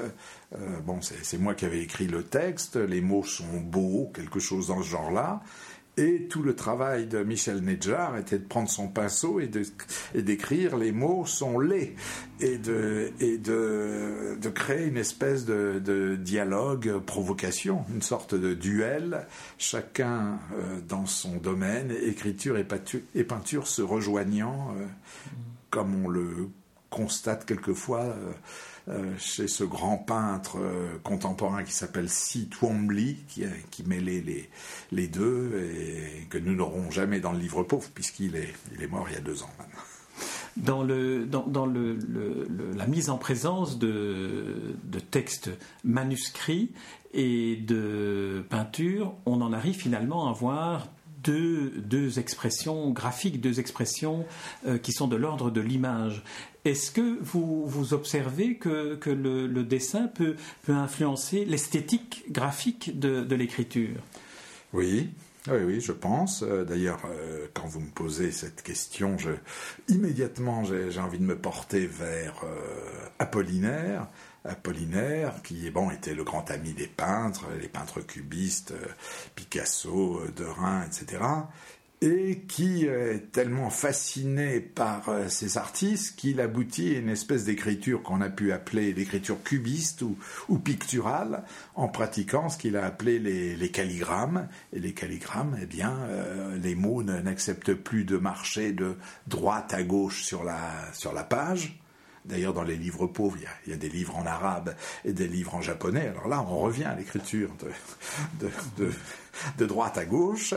bon, 0.85 1.01
c'est 1.03 1.38
moi 1.38 1.55
qui 1.55 1.64
avais 1.64 1.83
écrit 1.83 2.07
le 2.07 2.23
texte. 2.23 2.77
Les 2.77 3.01
mots 3.01 3.25
sont 3.25 3.61
beaux, 3.61 4.11
quelque 4.14 4.40
chose 4.40 4.69
dans 4.69 4.83
ce 4.83 4.88
genre-là. 4.88 5.42
Et 5.98 6.26
tout 6.28 6.42
le 6.42 6.54
travail 6.54 7.06
de 7.06 7.22
Michel 7.22 7.62
Nedjar 7.62 8.18
était 8.18 8.38
de 8.38 8.44
prendre 8.44 8.68
son 8.68 8.87
pinceau 8.87 9.40
et, 9.40 9.48
d'écrire 10.14 10.76
les 10.76 10.92
mots 10.92 11.24
sont 11.24 11.59
laids 11.59 11.94
et 12.38 12.59
de, 12.59 13.11
créer 14.54 14.88
une 14.88 14.98
espèce 14.98 15.46
de, 15.46 16.16
dialogue, 16.16 16.98
provocation, 16.98 17.87
une 17.94 18.02
sorte 18.02 18.35
de 18.35 18.52
duel, 18.52 19.26
chacun 19.56 20.38
euh, 20.52 20.80
dans 20.87 21.06
son 21.06 21.37
domaine, 21.37 21.90
écriture 21.90 22.59
et, 22.59 22.64
peinture, 22.64 23.66
se 23.66 23.80
rejoignant, 23.80 24.74
euh, 24.76 24.85
comme 25.70 26.04
on 26.04 26.09
le 26.09 26.50
constate 26.90 27.46
quelquefois. 27.46 28.02
Euh, 28.02 28.32
chez 29.18 29.49
ce 29.49 29.64
grand 29.64 29.99
peintre 29.99 30.59
euh, 30.59 30.99
contemporain 31.03 31.64
qui 31.64 31.72
s'appelle 31.72 32.09
Si 32.09 32.49
Twombly, 32.49 33.16
qui, 33.29 33.44
qui 33.70 33.83
mêlait 33.83 34.20
les, 34.20 34.49
les 34.92 35.09
deux 35.09 35.70
et 35.75 36.27
que 36.29 36.38
nous 36.38 36.55
n'aurons 36.55 36.90
jamais 36.90 37.20
dans 37.20 37.33
le 37.33 37.38
livre 37.38 37.62
pauvre 37.64 37.88
puisqu'il 37.94 38.37
est, 38.37 38.55
il 38.75 38.83
est 38.83 38.87
mort 38.87 39.07
il 39.09 39.14
y 39.14 39.18
a 39.18 39.20
deux 39.20 39.42
ans 39.42 39.51
dans, 40.57 40.83
le, 40.83 41.27
dans, 41.27 41.46
dans 41.46 41.66
le, 41.66 41.99
la 42.75 42.87
mise 42.87 43.11
en 43.11 43.18
présence 43.18 43.79
de, 43.79 44.77
de, 44.85 44.99
textes 44.99 45.51
manuscrits 45.85 46.72
et 47.12 47.57
de 47.57 48.44
peintures, 48.49 49.14
on 49.27 49.40
en 49.42 49.53
arrive 49.53 49.77
finalement 49.77 50.29
à 50.29 50.33
voir 50.33 50.88
deux, 51.30 52.18
expressions 52.18 52.90
graphiques, 52.90 53.40
deux 53.40 53.60
expressions 53.60 54.24
euh, 54.66 54.78
qui 54.78 54.92
sont 54.92 55.08
de 55.08 55.16
l'ordre 55.16 55.50
de 55.50 55.60
l'image. 55.60 56.22
Est-ce 56.64 56.90
que 56.90 57.18
vous, 57.22 57.94
observez 57.94 58.56
que, 58.56 58.98
le, 59.06 59.62
dessin 59.62 60.08
peut, 60.08 60.36
influencer 60.68 61.44
l'esthétique 61.44 62.24
graphique 62.30 62.98
de, 62.98 63.34
l'écriture? 63.34 64.00
Oui, 64.72 65.10
Oui, 65.48 65.80
je 65.80 65.92
pense. 65.92 66.42
Euh, 66.42 66.64
d'ailleurs, 66.64 67.02
euh, 67.06 67.46
quand 67.54 67.66
vous 67.66 67.80
me 67.80 67.90
posez 67.90 68.32
cette 68.32 68.62
question, 68.62 69.16
immédiatement, 69.88 70.64
j'ai 70.64 71.00
envie 71.00 71.18
de 71.18 71.24
me 71.24 71.36
porter 71.36 71.86
vers 71.86 72.44
Apollinaire. 73.20 74.08
Apollinaire, 74.48 75.42
qui 75.42 75.70
bon, 75.70 75.90
était 75.90 76.14
le 76.14 76.24
grand 76.24 76.50
ami 76.50 76.72
des 76.72 76.87
peintres, 76.87 77.46
les 77.61 77.68
peintres 77.68 78.00
cubistes, 78.00 78.74
Picasso, 79.35 80.22
Derain, 80.37 80.85
etc 80.87 81.18
et 82.02 82.42
qui 82.46 82.85
est 82.85 83.32
tellement 83.32 83.70
fasciné 83.70 84.61
par 84.61 85.09
euh, 85.09 85.28
ces 85.28 85.56
artistes 85.56 86.16
qu'il 86.16 86.40
aboutit 86.40 86.94
à 86.94 86.98
une 86.98 87.09
espèce 87.09 87.44
d'écriture 87.44 88.02
qu'on 88.02 88.20
a 88.20 88.28
pu 88.28 88.52
appeler 88.52 88.92
l'écriture 88.92 89.42
cubiste 89.42 90.02
ou, 90.02 90.59
picturale 90.59 91.44
en 91.74 91.88
pratiquant 91.88 92.50
ce 92.50 92.59
qu'il 92.59 92.76
a 92.76 92.85
appelé 92.85 93.18
les, 93.18 93.70
calligrammes. 93.70 94.46
Et 94.74 94.80
les 94.80 94.92
calligrammes, 94.92 95.56
eh 95.62 95.66
bien, 95.66 95.96
euh, 96.09 96.59
les 96.59 96.74
mots 96.74 97.02
n'acceptent 97.02 97.74
plus 97.74 98.04
de 98.04 98.18
marcher 98.18 98.72
de 98.72 98.96
droite 99.26 99.72
à 99.72 99.82
gauche 99.82 100.22
sur 100.22 100.44
la, 100.44 100.92
sur 100.92 101.14
la 101.14 101.24
page. 101.24 101.78
D'ailleurs, 102.26 102.52
dans 102.52 102.64
les 102.64 102.76
livres 102.76 103.06
pauvres, 103.06 103.36
il 103.66 103.70
y, 103.70 103.74
a, 103.74 103.76
des 103.76 103.88
livres 103.88 104.16
en 104.16 104.26
arabe 104.26 104.74
et 105.04 105.12
des 105.12 105.28
livres 105.28 105.54
en 105.54 105.60
japonais. 105.60 106.08
Alors 106.08 106.26
là, 106.26 106.44
on 106.48 106.58
revient 106.58 106.84
à 106.84 106.94
l'écriture 106.94 107.50
de, 108.40 109.64
droite 109.64 109.96
à 109.96 110.04
gauche. 110.04 110.54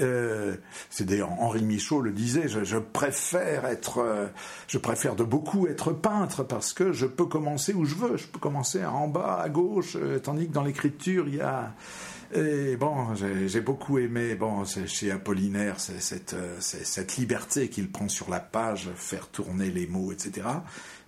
Euh, 0.00 0.56
c'est 0.88 1.04
d'ailleurs 1.04 1.32
Henri 1.32 1.62
Michaud 1.62 2.00
le 2.00 2.12
disait, 2.12 2.48
je, 2.48 2.78
préfère 2.78 3.66
être, 3.66 3.98
euh, 3.98 4.26
je 4.68 4.78
préfère 4.78 5.16
de 5.16 5.24
beaucoup 5.24 5.66
être 5.66 5.92
peintre 5.92 6.42
parce 6.42 6.72
que 6.72 6.92
je 6.92 7.04
peux 7.04 7.26
commencer 7.26 7.74
où 7.74 7.84
je 7.84 7.94
veux, 7.94 8.16
je 8.16 8.26
peux 8.26 8.38
commencer 8.38 8.82
en 8.86 9.06
bas 9.06 9.38
à 9.42 9.50
gauche, 9.50 9.96
euh, 9.96 10.18
tandis 10.18 10.48
que 10.48 10.52
dans 10.52 10.64
l'écriture 10.64 11.28
il 11.28 11.36
y 11.36 11.40
a 11.42 11.74
et 12.34 12.76
bon, 12.76 13.14
j'ai 13.14 13.60
beaucoup 13.60 13.98
aimé, 13.98 14.34
bon, 14.34 14.64
chez 14.64 15.10
Apollinaire, 15.10 15.80
cette, 15.80 16.34
cette, 16.60 17.16
liberté 17.16 17.68
qu'il 17.68 17.90
prend 17.90 18.08
sur 18.08 18.30
la 18.30 18.40
page, 18.40 18.90
faire 18.96 19.28
tourner 19.28 19.70
les 19.70 19.86
mots, 19.86 20.12
etc. 20.12 20.46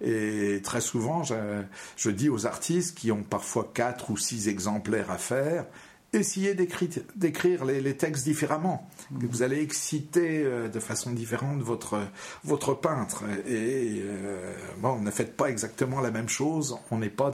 Et 0.00 0.60
très 0.62 0.80
souvent, 0.80 1.22
je 1.24 2.10
dis 2.10 2.28
aux 2.28 2.46
artistes 2.46 2.96
qui 2.96 3.10
ont 3.10 3.22
parfois 3.22 3.70
quatre 3.74 4.10
ou 4.10 4.16
six 4.16 4.48
exemplaires 4.48 5.10
à 5.10 5.18
faire, 5.18 5.66
essayez 6.12 6.54
d'écrire 6.54 7.64
les, 7.64 7.96
textes 7.96 8.24
différemment. 8.24 8.88
Vous 9.10 9.42
allez 9.42 9.60
exciter 9.60 10.42
euh, 10.42 10.68
de 10.68 10.80
façon 10.80 11.12
différente 11.12 11.60
votre, 11.60 11.98
votre 12.44 12.74
peintre. 12.74 13.24
Et 13.46 14.00
euh, 14.02 14.54
bon, 14.78 15.00
ne 15.00 15.10
faites 15.10 15.36
pas 15.36 15.50
exactement 15.50 16.00
la 16.00 16.10
même 16.10 16.28
chose. 16.28 16.78
On 16.90 16.98
n'est 16.98 17.10
pas 17.10 17.32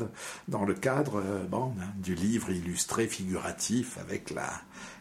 dans 0.49 0.65
le 0.65 0.75
cadre 0.75 1.23
euh, 1.25 1.45
bon, 1.45 1.73
du 1.97 2.15
livre 2.15 2.51
illustré 2.51 3.07
figuratif 3.07 3.99
avec 3.99 4.31
la, 4.31 4.51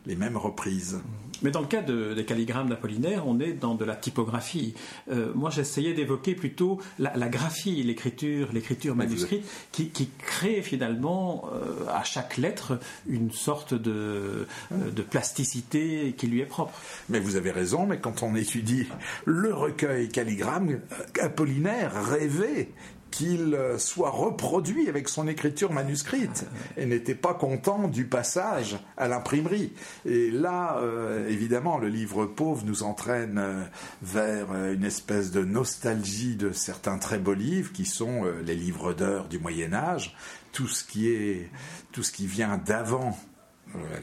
les 0.05 0.15
mêmes 0.15 0.37
reprises. 0.37 1.01
Mais 1.41 1.51
dans 1.51 1.61
le 1.61 1.67
cas 1.67 1.81
des 1.81 2.25
calligrammes 2.25 2.69
d'Apollinaire, 2.69 3.27
on 3.27 3.39
est 3.39 3.53
dans 3.53 3.75
de 3.75 3.83
la 3.83 3.95
typographie. 3.95 4.73
Euh, 5.11 5.31
moi, 5.35 5.49
j'essayais 5.49 5.93
d'évoquer 5.93 6.35
plutôt 6.35 6.79
la, 6.99 7.29
graphie, 7.29 7.83
l'écriture, 7.83 8.49
l'écriture 8.53 8.95
manuscrite, 8.95 9.45
qui, 9.71 9.91
crée 10.17 10.61
finalement 10.61 11.49
euh, 11.53 11.85
à 11.89 12.03
chaque 12.03 12.37
lettre 12.37 12.79
une 13.07 13.31
sorte 13.31 13.62
de, 13.71 14.47
euh, 14.71 14.91
de 14.91 15.01
plasticité 15.01 16.13
qui 16.17 16.27
lui 16.27 16.41
est 16.41 16.45
propre. 16.45 16.73
Mais 17.09 17.19
vous 17.19 17.35
avez 17.35 17.51
raison, 17.51 17.85
mais 17.85 17.99
quand 17.99 18.23
on 18.23 18.35
étudie 18.35 18.87
le 19.25 19.53
recueil 19.53 20.09
calligramme, 20.09 20.79
Apollinaire 21.21 21.93
rêvait 22.03 22.69
qu'il 23.13 23.53
euh, 23.53 23.77
soit 23.77 24.09
reproduit 24.09 24.89
avec 24.89 25.07
son 25.07 25.27
écriture 25.27 25.71
manuscrite 25.71 26.45
et 26.77 26.87
n'était 26.87 27.13
pas 27.13 27.35
content 27.35 27.87
du 27.87 28.05
passage 28.05 28.77
à 28.97 29.07
l'imprimerie. 29.07 29.71
Et 30.05 30.31
là, 30.31 30.79
euh, 30.79 31.27
évidemment, 31.29 31.77
le 31.77 31.89
livre 31.89 32.25
pauvre 32.25 32.65
nous 32.65 32.81
entraîne 32.81 33.37
euh, 33.37 33.63
vers 34.01 34.47
une 34.71 34.83
espèce 34.83 35.31
de 35.31 35.43
nostalgie 35.43 36.35
de 36.35 36.51
certains 36.53 36.97
très 36.97 37.19
beaux 37.19 37.35
livres 37.35 37.71
qui 37.71 37.85
sont 37.85 38.23
les 38.45 38.55
livres 38.55 38.93
d'heures 38.93 39.27
du 39.27 39.37
Moyen 39.37 39.73
Âge, 39.73 40.15
tout 40.51 40.67
ce 40.67 40.83
qui 40.83 41.09
est, 41.09 41.49
tout 41.91 42.01
ce 42.01 42.11
qui 42.11 42.25
vient 42.25 42.57
d'avant 42.57 43.17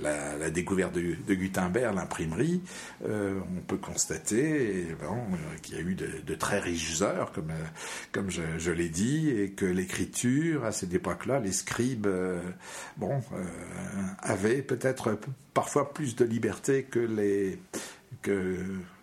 la, 0.00 0.50
découverte 0.50 0.94
de, 0.94 1.34
Gutenberg, 1.34 1.94
l'imprimerie, 1.94 2.62
euh, 3.06 3.40
on 3.56 3.60
peut 3.60 3.76
constater 3.76 4.86
bon, 5.00 5.36
qu'il 5.62 5.76
y 5.76 5.78
a 5.78 5.82
eu 5.82 5.94
de, 5.94 6.34
très 6.34 6.58
riches 6.58 7.02
heures, 7.02 7.32
comme, 7.32 7.52
comme 8.12 8.30
je, 8.30 8.70
l'ai 8.70 8.88
dit, 8.88 9.30
et 9.30 9.50
que 9.50 9.66
l'écriture, 9.66 10.64
à 10.64 10.72
cette 10.72 10.92
époque-là, 10.94 11.40
les 11.40 11.52
scribes, 11.52 12.06
euh, 12.06 12.40
bon, 12.96 13.22
euh, 13.32 13.44
avaient 14.20 14.62
peut-être 14.62 15.18
parfois 15.54 15.92
plus 15.92 16.16
de 16.16 16.24
liberté 16.24 16.84
que 16.84 17.00
les 17.00 17.58
que 18.22 18.56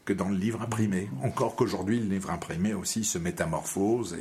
que 0.07 0.13
dans 0.13 0.29
le 0.29 0.37
livre 0.37 0.61
imprimé. 0.61 1.09
Encore 1.21 1.57
qu'aujourd'hui, 1.57 1.99
le 1.99 2.05
livre 2.05 2.31
imprimé 2.31 2.73
aussi 2.73 3.03
se 3.03 3.17
métamorphose 3.17 4.15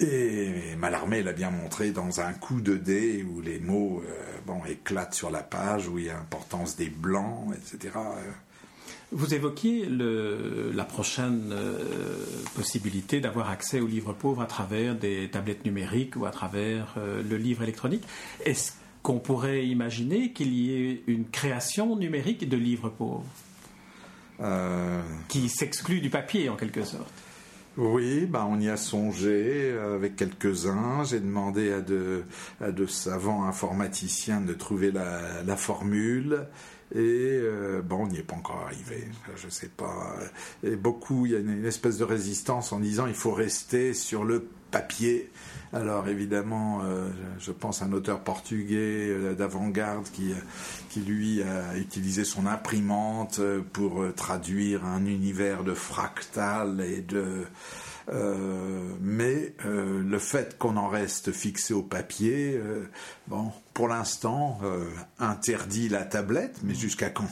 et, 0.00 0.04
et 0.04 0.74
Mallarmé 0.76 1.22
l'a 1.22 1.32
bien 1.32 1.52
montré 1.52 1.92
dans 1.92 2.20
un 2.20 2.32
coup 2.32 2.60
de 2.60 2.74
dé 2.76 3.22
où 3.22 3.40
les 3.40 3.60
mots 3.60 4.02
euh, 4.04 4.12
bon, 4.44 4.60
éclatent 4.68 5.14
sur 5.14 5.30
la 5.30 5.44
page, 5.44 5.86
où 5.86 5.98
il 5.98 6.06
y 6.06 6.10
a 6.10 6.14
l'importance 6.14 6.74
des 6.74 6.90
blancs, 6.90 7.54
etc. 7.54 7.94
Vous 9.12 9.34
évoquiez 9.34 9.88
la 9.88 10.84
prochaine 10.84 11.50
euh, 11.52 12.24
possibilité 12.56 13.20
d'avoir 13.20 13.50
accès 13.50 13.78
au 13.78 13.86
livre 13.86 14.12
pauvre 14.12 14.42
à 14.42 14.46
travers 14.46 14.96
des 14.96 15.30
tablettes 15.30 15.64
numériques 15.64 16.16
ou 16.16 16.26
à 16.26 16.30
travers 16.30 16.94
euh, 16.98 17.22
le 17.22 17.36
livre 17.36 17.62
électronique. 17.62 18.02
Est-ce 18.44 18.72
qu'on 19.04 19.20
pourrait 19.20 19.64
imaginer 19.64 20.32
qu'il 20.32 20.52
y 20.52 20.74
ait 20.74 21.02
une 21.06 21.28
création 21.28 21.94
numérique 21.94 22.48
de 22.48 22.56
livres 22.56 22.88
pauvres? 22.88 23.24
Euh, 24.40 25.02
qui 25.28 25.48
s'exclut 25.48 26.00
du 26.00 26.10
papier 26.10 26.48
en 26.48 26.56
quelque 26.56 26.84
sorte. 26.84 27.10
Oui, 27.76 28.26
bah 28.26 28.44
on 28.50 28.58
y 28.58 28.68
a 28.68 28.76
songé 28.76 29.70
euh, 29.72 29.94
avec 29.94 30.16
quelques-uns. 30.16 31.04
J'ai 31.04 31.20
demandé 31.20 31.72
à 31.72 31.80
de, 31.80 32.24
à 32.60 32.72
de 32.72 32.86
savants 32.86 33.44
informaticiens 33.44 34.40
de 34.40 34.52
trouver 34.52 34.90
la, 34.90 35.42
la 35.46 35.56
formule. 35.56 36.46
Et 36.94 36.98
euh, 36.98 37.82
bon, 37.82 38.04
on 38.04 38.06
n'y 38.08 38.18
est 38.18 38.22
pas 38.22 38.34
encore 38.36 38.62
arrivé. 38.64 39.08
Je 39.36 39.48
sais 39.48 39.68
pas. 39.68 40.16
Et 40.64 40.74
beaucoup, 40.74 41.26
il 41.26 41.32
y 41.32 41.36
a 41.36 41.38
une, 41.38 41.66
espèce 41.66 41.98
de 41.98 42.04
résistance 42.04 42.72
en 42.72 42.80
disant 42.80 43.06
il 43.06 43.14
faut 43.14 43.32
rester 43.32 43.92
sur 43.92 44.24
le 44.24 44.48
papier. 44.70 45.30
Alors 45.72 46.08
évidemment, 46.08 46.80
euh, 46.82 47.08
je 47.38 47.52
pense 47.52 47.82
à 47.82 47.84
un 47.84 47.92
auteur 47.92 48.20
portugais 48.20 49.08
euh, 49.10 49.34
d'avant-garde 49.34 50.04
qui, 50.12 50.32
qui 50.88 51.00
lui 51.00 51.42
a 51.42 51.76
utilisé 51.76 52.24
son 52.24 52.46
imprimante 52.46 53.40
pour 53.72 54.02
traduire 54.16 54.84
un 54.84 55.04
univers 55.04 55.64
de 55.64 55.74
fractal 55.74 56.80
et 56.80 57.02
de 57.02 57.46
euh, 58.10 58.94
mais 59.00 59.54
euh, 59.66 60.02
le 60.02 60.18
fait 60.18 60.56
qu'on 60.58 60.76
en 60.76 60.88
reste 60.88 61.32
fixé 61.32 61.74
au 61.74 61.82
papier, 61.82 62.54
euh, 62.56 62.88
bon, 63.26 63.52
pour 63.74 63.88
l'instant, 63.88 64.60
interdit 65.18 65.88
la 65.88 66.04
tablette, 66.04 66.60
mais 66.62 66.74
jusqu'à 66.74 67.10
quand? 67.10 67.28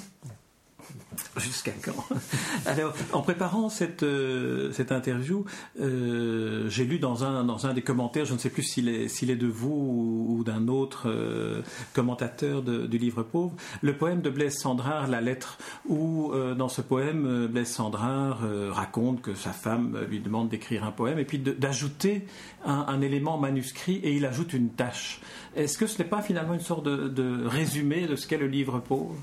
Jusqu'à 1.38 1.72
quand 1.82 2.04
Alors, 2.66 2.94
en 3.12 3.22
préparant 3.22 3.68
cette, 3.68 4.02
euh, 4.02 4.72
cette 4.72 4.92
interview, 4.92 5.44
euh, 5.80 6.68
j'ai 6.68 6.84
lu 6.84 6.98
dans 6.98 7.24
un, 7.24 7.44
dans 7.44 7.66
un 7.66 7.74
des 7.74 7.82
commentaires, 7.82 8.24
je 8.24 8.34
ne 8.34 8.38
sais 8.38 8.50
plus 8.50 8.62
s'il 8.62 8.88
est, 8.88 9.08
s'il 9.08 9.30
est 9.30 9.36
de 9.36 9.46
vous 9.46 10.36
ou, 10.38 10.44
d'un 10.44 10.68
autre 10.68 11.08
euh, 11.08 11.62
commentateur 11.92 12.62
du 12.62 12.98
livre 12.98 13.22
pauvre, 13.22 13.54
le 13.82 13.96
poème 13.96 14.20
de 14.20 14.30
Blaise 14.30 14.56
Sandrard, 14.56 15.08
La 15.08 15.20
lettre, 15.20 15.58
où 15.88 16.32
dans 16.56 16.68
ce 16.68 16.80
poème, 16.80 17.46
Blaise 17.46 17.72
Sandrard 17.72 18.40
raconte 18.70 19.22
que 19.22 19.34
sa 19.34 19.50
femme 19.50 19.98
lui 20.08 20.20
demande 20.20 20.48
d'écrire 20.48 20.84
un 20.84 20.92
poème 20.92 21.18
et 21.18 21.24
puis 21.24 21.38
d'ajouter 21.38 22.26
un, 22.64 23.00
élément 23.00 23.38
manuscrit 23.38 23.96
et 23.96 24.14
il 24.14 24.24
ajoute 24.24 24.52
une 24.52 24.70
tâche. 24.70 25.20
Est-ce 25.54 25.78
que 25.78 25.86
ce 25.86 25.98
n'est 25.98 26.08
pas 26.08 26.22
finalement 26.22 26.54
une 26.54 26.60
sorte 26.60 26.84
de, 26.84 27.08
de 27.08 27.46
résumé 27.46 28.06
de 28.06 28.16
ce 28.16 28.26
qu'est 28.26 28.38
le 28.38 28.48
livre 28.48 28.78
pauvre? 28.78 29.16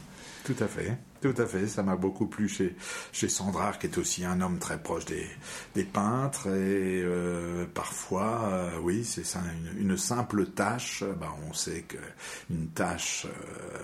Tout 0.43 0.55
à 0.59 0.67
fait. 0.67 0.97
Tout 1.23 1.41
à 1.41 1.45
fait, 1.45 1.67
ça 1.67 1.83
m'a 1.83 1.95
beaucoup 1.95 2.25
plu 2.25 2.49
chez, 2.49 2.75
chez 3.13 3.29
Sandrard, 3.29 3.79
qui 3.79 3.87
est 3.87 3.97
aussi 3.97 4.25
un 4.25 4.41
homme 4.41 4.59
très 4.59 4.77
proche 4.77 5.05
des, 5.05 5.85
peintres, 5.85 6.47
et 6.47 7.01
euh, 7.01 7.65
parfois, 7.73 8.49
euh, 8.51 8.71
oui, 8.81 9.05
c'est 9.05 9.23
ça, 9.23 9.39
une, 9.79 9.95
simple 9.95 10.47
tâche, 10.47 11.01
ben, 11.01 11.29
on 11.49 11.53
sait 11.53 11.85
qu'une 11.87 12.67
tâche 12.75 13.25
euh, 13.25 13.77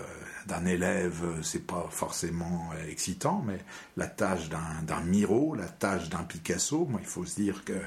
d'un 0.48 0.66
élève, 0.66 1.22
c'est 1.40 1.66
pas 1.66 1.86
forcément 1.90 2.72
excitant, 2.90 3.42
mais 3.46 3.60
la 3.96 4.08
tâche 4.08 4.50
d'un 4.50 5.00
Miro, 5.00 5.54
la 5.54 5.68
tâche 5.68 6.10
d'un 6.10 6.24
Picasso, 6.24 6.86
moi, 6.90 7.00
il 7.02 7.08
faut 7.08 7.24
se 7.24 7.36
dire 7.36 7.64
que 7.64 7.80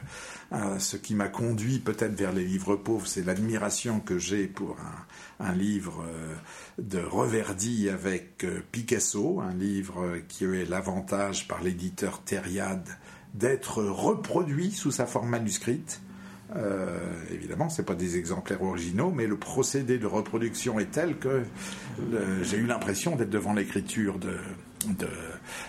ce 0.78 0.98
qui 0.98 1.16
m'a 1.16 1.30
conduit 1.30 1.80
peut-être 1.80 2.13
vers 2.13 2.32
les 2.32 2.44
livres 2.44 2.76
pauvres, 2.76 3.08
c'est 3.08 3.26
l'admiration 3.26 4.00
que 4.00 4.20
j'ai 4.20 4.48
pour 4.48 4.78
un, 5.39 5.54
livre 5.54 6.06
de 6.78 7.00
Reverdy 7.00 7.89
avec 7.89 8.46
Picasso, 8.72 9.42
un 9.42 9.54
livre 9.54 10.18
qui 10.28 10.46
a 10.46 10.66
l'avantage 10.70 11.48
par 11.48 11.63
l'éditeur 11.63 12.22
Thériade 12.22 12.88
d'être 13.34 13.84
reproduit 13.84 14.72
sous 14.72 14.92
sa 14.92 15.06
forme 15.06 15.30
manuscrite. 15.30 16.02
Euh, 16.56 17.00
évidemment, 17.32 17.70
c'est 17.70 17.86
pas 17.86 17.96
des 17.96 18.18
exemplaires 18.18 18.62
originaux, 18.62 19.12
mais 19.12 19.26
le 19.26 19.38
procédé 19.38 19.98
de 19.98 20.06
reproduction 20.06 20.80
est 20.80 20.92
tel 20.92 21.18
que 21.18 21.44
j'ai 22.44 22.58
eu 22.58 22.68
l'impression 22.68 23.16
d'être 23.16 23.30
devant 23.30 23.54
l'écriture 23.54 24.20
de, 24.20 24.38
de, 24.89 25.10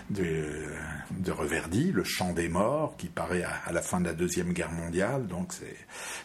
de, 0.09 1.31
Reverdy, 1.31 1.91
Le 1.91 2.03
Chant 2.03 2.33
des 2.33 2.49
Morts, 2.49 2.95
qui 2.97 3.07
paraît 3.07 3.43
à, 3.43 3.71
la 3.71 3.81
fin 3.81 3.99
de 3.99 4.05
la 4.05 4.13
Deuxième 4.13 4.53
Guerre 4.53 4.71
mondiale, 4.71 5.27
donc 5.27 5.53
c'est 5.53 5.75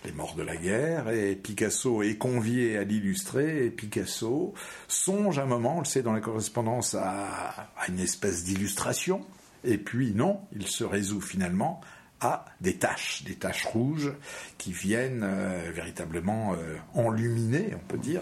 les 0.05 0.13
morts 0.13 0.35
de 0.35 0.43
la 0.43 0.57
guerre, 0.57 1.11
et 1.11 1.37
Picasso 1.37 2.03
est 2.03 2.17
convié 2.17 2.77
à 2.79 2.85
l'illustrer, 2.85 3.67
et 3.67 3.71
Picasso 3.71 4.55
songe 4.89 5.39
un 5.39 5.47
moment, 5.47 5.77
on 5.77 5.81
le 5.81 5.85
sait 5.85 6.03
dans 6.03 6.13
la 6.13 6.21
correspondance, 6.21 6.95
à, 6.95 7.71
une 7.89 8.01
espèce 8.01 8.45
d'illustration, 8.45 9.25
et 9.65 9.79
puis 9.79 10.13
non, 10.15 10.41
il 10.55 10.67
se 10.67 10.85
résout 10.85 11.21
finalement 11.21 11.81
à 12.21 12.45
des 12.61 12.77
taches, 12.77 13.25
des 13.25 13.35
taches 13.35 13.65
rouges 13.65 14.13
qui 14.59 14.73
viennent 14.73 15.23
euh, 15.25 15.71
véritablement 15.73 16.53
euh, 16.53 16.77
enluminer, 16.95 17.71
on 17.75 17.87
peut 17.87 17.99
dire, 17.99 18.21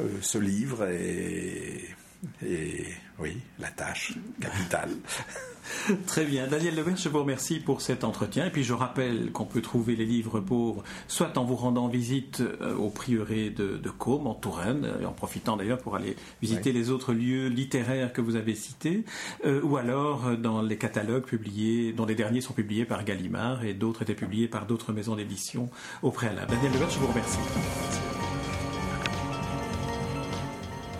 euh, 0.00 0.08
ce 0.20 0.36
livre 0.36 0.86
et 2.44 2.86
oui, 3.18 3.36
la 3.58 3.68
tâche 3.68 4.14
capitale. 4.40 4.90
Très 6.06 6.24
bien. 6.24 6.46
Daniel 6.46 6.74
Levert, 6.74 6.96
je 6.96 7.08
vous 7.08 7.20
remercie 7.20 7.58
pour 7.58 7.80
cet 7.80 8.04
entretien. 8.04 8.46
Et 8.46 8.50
puis 8.50 8.64
je 8.64 8.72
rappelle 8.72 9.32
qu'on 9.32 9.44
peut 9.44 9.62
trouver 9.62 9.96
les 9.96 10.04
livres 10.04 10.40
pauvres 10.40 10.82
soit 11.08 11.38
en 11.38 11.44
vous 11.44 11.56
rendant 11.56 11.88
visite 11.88 12.40
euh, 12.40 12.74
au 12.76 12.90
prieuré 12.90 13.50
de, 13.50 13.76
de 13.76 13.90
Côme, 13.90 14.26
en 14.26 14.34
Touraine, 14.34 14.88
et 15.00 15.06
en 15.06 15.12
profitant 15.12 15.56
d'ailleurs 15.56 15.78
pour 15.78 15.96
aller 15.96 16.16
visiter 16.42 16.72
les 16.72 16.90
autres 16.90 17.12
lieux 17.12 17.48
littéraires 17.48 18.12
que 18.12 18.20
vous 18.20 18.36
avez 18.36 18.54
cités, 18.54 19.04
euh, 19.44 19.62
ou 19.62 19.76
alors 19.76 20.26
euh, 20.26 20.36
dans 20.36 20.62
les 20.62 20.76
catalogues 20.76 21.24
publiés, 21.24 21.92
dont 21.92 22.06
les 22.06 22.14
derniers 22.14 22.40
sont 22.40 22.54
publiés 22.54 22.84
par 22.84 23.04
Gallimard 23.04 23.64
et 23.64 23.74
d'autres 23.74 24.02
étaient 24.02 24.14
publiés 24.14 24.48
par 24.48 24.66
d'autres 24.66 24.92
maisons 24.92 25.16
d'édition 25.16 25.70
au 26.02 26.10
préalable. 26.10 26.50
Daniel 26.50 26.72
Levert, 26.72 26.90
je 26.90 26.98
vous 26.98 27.06
remercie. 27.06 27.38